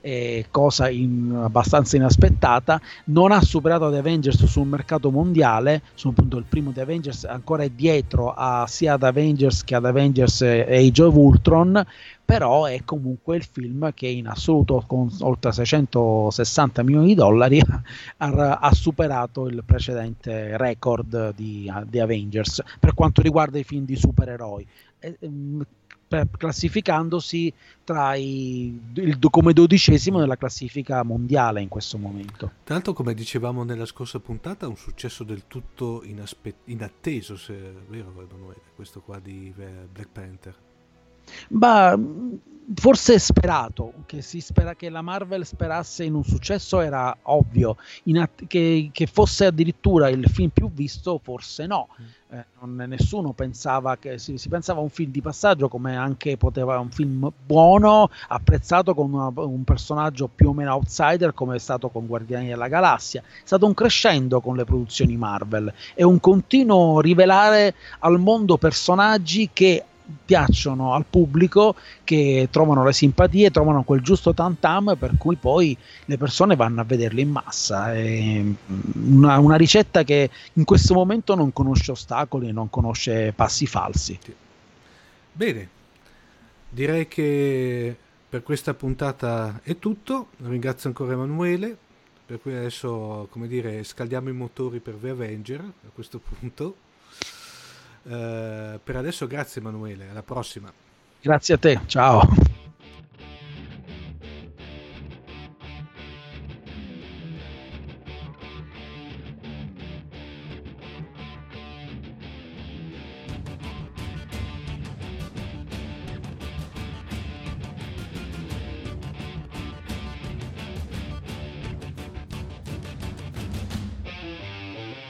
eh, 0.00 0.46
cosa 0.50 0.88
in, 0.88 1.38
abbastanza 1.42 1.96
inaspettata, 1.96 2.80
non 3.06 3.32
ha 3.32 3.40
superato 3.40 3.90
The 3.90 3.98
Avengers 3.98 4.44
sul 4.44 4.66
mercato 4.66 5.10
mondiale, 5.10 5.82
su 5.94 6.08
appunto 6.08 6.36
il 6.36 6.44
primo 6.48 6.72
The 6.72 6.82
Avengers 6.82 7.24
ancora 7.24 7.62
è 7.62 7.70
dietro 7.70 8.32
a, 8.34 8.66
sia 8.66 8.94
ad 8.94 9.02
Avengers 9.02 9.64
che 9.64 9.74
ad 9.74 9.84
Avengers 9.84 10.42
Age 10.42 11.02
of 11.02 11.14
Ultron, 11.14 11.84
però 12.28 12.66
è 12.66 12.82
comunque 12.84 13.36
il 13.36 13.44
film 13.44 13.90
che 13.94 14.06
in 14.06 14.28
assoluto 14.28 14.84
con 14.86 15.08
oltre 15.20 15.50
660 15.50 16.82
milioni 16.82 17.06
di 17.06 17.14
dollari 17.14 17.58
ha, 18.18 18.58
ha 18.58 18.74
superato 18.74 19.46
il 19.46 19.62
precedente 19.64 20.58
record 20.58 21.34
di, 21.34 21.72
di, 21.86 21.98
Avengers 21.98 22.62
per 22.78 22.92
quanto 22.92 23.22
riguarda 23.22 23.58
i 23.58 23.64
film 23.64 23.86
di 23.86 23.96
supereroi. 23.96 24.66
Ehm, 24.98 25.64
classificandosi 26.36 27.52
tra 27.84 28.14
i, 28.14 28.78
il, 28.94 29.18
come 29.30 29.52
dodicesimo 29.52 30.18
nella 30.18 30.36
classifica 30.36 31.02
mondiale 31.02 31.60
in 31.60 31.68
questo 31.68 31.98
momento. 31.98 32.52
L'altro, 32.66 32.92
come 32.92 33.14
dicevamo 33.14 33.64
nella 33.64 33.86
scorsa 33.86 34.18
puntata, 34.18 34.66
un 34.66 34.76
successo 34.76 35.24
del 35.24 35.46
tutto 35.46 36.02
inaspe- 36.04 36.56
inatteso, 36.64 37.36
se 37.36 37.54
è 37.54 37.72
vero, 37.88 38.12
questo 38.74 39.00
qua 39.00 39.18
di 39.18 39.52
Black 39.54 40.08
Panther. 40.12 40.67
Ma 41.48 41.96
forse 42.74 43.18
sperato, 43.18 43.92
che, 44.06 44.20
si 44.20 44.40
spera, 44.40 44.74
che 44.74 44.90
la 44.90 45.00
Marvel 45.00 45.44
sperasse 45.46 46.04
in 46.04 46.14
un 46.14 46.24
successo 46.24 46.80
era 46.80 47.16
ovvio, 47.22 47.76
att- 48.14 48.46
che, 48.46 48.90
che, 48.92 49.06
fosse 49.06 49.46
addirittura 49.46 50.08
il 50.08 50.28
film 50.28 50.50
più 50.50 50.70
visto 50.70 51.18
forse 51.22 51.66
no. 51.66 51.88
Mm. 52.00 52.04
Eh, 52.30 52.44
non, 52.60 52.88
nessuno 52.88 53.32
pensava 53.32 53.96
che 53.96 54.18
si, 54.18 54.36
si, 54.36 54.50
pensava 54.50 54.80
a 54.80 54.82
un 54.82 54.90
film 54.90 55.10
di 55.10 55.22
passaggio 55.22 55.68
come 55.68 55.96
anche 55.96 56.36
poteva 56.36 56.78
un 56.78 56.90
film 56.90 57.32
buono, 57.46 58.10
apprezzato 58.28 58.94
con 58.94 59.14
una, 59.14 59.32
un 59.34 59.64
personaggio 59.64 60.28
più 60.28 60.50
o 60.50 60.52
meno 60.52 60.74
outsider 60.74 61.32
come 61.32 61.56
è 61.56 61.58
stato 61.58 61.88
con 61.88 62.06
Guardiani 62.06 62.48
della 62.48 62.68
Galassia. 62.68 63.22
È 63.22 63.46
stato 63.46 63.64
un 63.64 63.72
crescendo 63.72 64.42
con 64.42 64.56
le 64.56 64.64
produzioni 64.64 65.16
Marvel 65.16 65.72
e 65.94 66.04
un 66.04 66.20
continuo 66.20 67.00
rivelare 67.00 67.74
al 68.00 68.20
mondo 68.20 68.58
personaggi 68.58 69.48
che 69.50 69.84
piacciono 70.24 70.94
al 70.94 71.04
pubblico, 71.08 71.74
che 72.04 72.48
trovano 72.50 72.84
le 72.84 72.92
simpatie, 72.92 73.50
trovano 73.50 73.82
quel 73.82 74.00
giusto 74.00 74.34
tantam 74.34 74.96
per 74.98 75.12
cui 75.18 75.36
poi 75.36 75.76
le 76.06 76.16
persone 76.16 76.56
vanno 76.56 76.80
a 76.80 76.84
vederli 76.84 77.22
in 77.22 77.30
massa. 77.30 77.94
È 77.94 78.42
una, 78.94 79.38
una 79.38 79.56
ricetta 79.56 80.02
che 80.04 80.30
in 80.54 80.64
questo 80.64 80.94
momento 80.94 81.34
non 81.34 81.52
conosce 81.52 81.90
ostacoli 81.90 82.52
non 82.52 82.70
conosce 82.70 83.32
passi 83.34 83.66
falsi. 83.66 84.18
Bene, 85.32 85.68
direi 86.68 87.06
che 87.06 87.96
per 88.28 88.42
questa 88.42 88.74
puntata 88.74 89.60
è 89.62 89.78
tutto. 89.78 90.28
Ringrazio 90.38 90.88
ancora 90.88 91.12
Emanuele. 91.12 91.76
Per 92.26 92.40
cui 92.42 92.54
adesso, 92.54 93.26
come 93.30 93.48
dire, 93.48 93.82
scaldiamo 93.82 94.28
i 94.28 94.34
motori 94.34 94.80
per 94.80 94.94
The 95.00 95.08
Avenger 95.10 95.60
a 95.60 95.90
questo 95.94 96.18
punto. 96.18 96.76
Eh, 98.08 98.80
per 98.82 98.96
adesso 98.96 99.26
grazie 99.26 99.60
Emanuele, 99.60 100.08
alla 100.10 100.22
prossima. 100.22 100.72
Grazie 101.20 101.54
a 101.54 101.58
te, 101.58 101.80
ciao. 101.86 102.57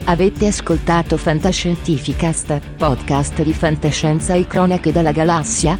Avete 0.09 0.47
ascoltato 0.47 1.19
Fantascientificast, 1.19 2.61
podcast 2.79 3.43
di 3.43 3.53
fantascienza 3.53 4.33
e 4.33 4.47
cronache 4.47 4.91
dalla 4.91 5.13
galassia? 5.13 5.79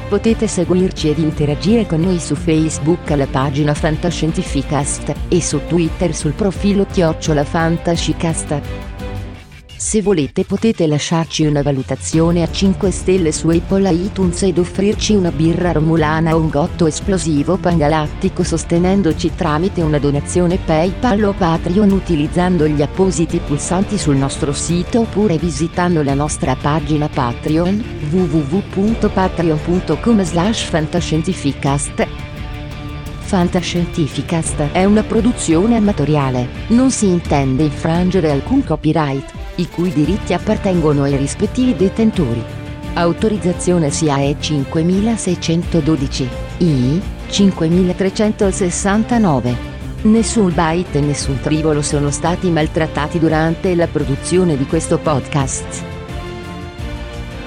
Potete 0.08 0.48
seguirci 0.48 1.10
ed 1.10 1.18
interagire 1.18 1.86
con 1.86 2.00
noi 2.00 2.18
su 2.18 2.34
Facebook 2.34 3.08
alla 3.12 3.28
pagina 3.28 3.74
Fantascientificast 3.74 5.14
e 5.28 5.40
su 5.40 5.60
Twitter 5.68 6.12
sul 6.12 6.32
profilo 6.32 6.84
Chiocciola 6.90 7.44
Fantascicast. 7.44 8.95
Se 9.78 10.00
volete 10.00 10.44
potete 10.44 10.86
lasciarci 10.86 11.44
una 11.44 11.60
valutazione 11.60 12.42
a 12.42 12.50
5 12.50 12.90
stelle 12.90 13.30
su 13.30 13.50
Apple 13.50 13.92
iTunes 13.92 14.42
ed 14.42 14.56
offrirci 14.56 15.14
una 15.14 15.30
birra 15.30 15.72
romulana 15.72 16.34
o 16.34 16.40
un 16.40 16.48
gotto 16.48 16.86
esplosivo 16.86 17.58
pangalattico 17.58 18.42
sostenendoci 18.42 19.34
tramite 19.34 19.82
una 19.82 19.98
donazione 19.98 20.56
PayPal 20.56 21.24
o 21.24 21.34
Patreon 21.34 21.90
utilizzando 21.90 22.66
gli 22.66 22.80
appositi 22.80 23.38
pulsanti 23.38 23.98
sul 23.98 24.16
nostro 24.16 24.54
sito 24.54 25.00
oppure 25.00 25.36
visitando 25.36 26.02
la 26.02 26.14
nostra 26.14 26.56
pagina 26.56 27.08
Patreon 27.08 28.08
www.patreon.com 28.10 30.24
slash 30.24 30.64
fantascientificast. 30.64 32.06
Fantascientificast 33.18 34.70
è 34.72 34.84
una 34.84 35.02
produzione 35.02 35.76
amatoriale, 35.76 36.48
non 36.68 36.90
si 36.90 37.08
intende 37.08 37.64
infrangere 37.64 38.30
alcun 38.30 38.64
copyright 38.64 39.35
i 39.56 39.68
cui 39.68 39.92
diritti 39.92 40.32
appartengono 40.32 41.02
ai 41.02 41.16
rispettivi 41.16 41.74
detentori. 41.74 42.42
Autorizzazione 42.94 43.90
SIAE 43.90 44.36
5612, 44.38 46.28
I 46.58 47.02
5369. 47.28 49.74
Nessun 50.02 50.52
byte 50.54 50.98
e 50.98 51.00
nessun 51.00 51.40
trivolo 51.40 51.82
sono 51.82 52.10
stati 52.10 52.50
maltrattati 52.50 53.18
durante 53.18 53.74
la 53.74 53.86
produzione 53.86 54.56
di 54.56 54.66
questo 54.66 54.98
podcast. 54.98 55.84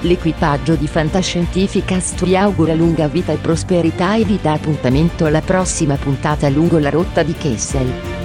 L'equipaggio 0.02 0.76
di 0.76 0.86
Fantascientificast 0.86 2.24
vi 2.24 2.36
augura 2.36 2.74
lunga 2.74 3.06
vita 3.06 3.32
e 3.32 3.36
prosperità 3.36 4.14
e 4.14 4.24
vi 4.24 4.38
dà 4.40 4.52
appuntamento 4.52 5.26
alla 5.26 5.42
prossima 5.42 5.96
puntata 5.96 6.48
lungo 6.48 6.78
la 6.78 6.90
rotta 6.90 7.22
di 7.22 7.34
Kessel. 7.34 8.19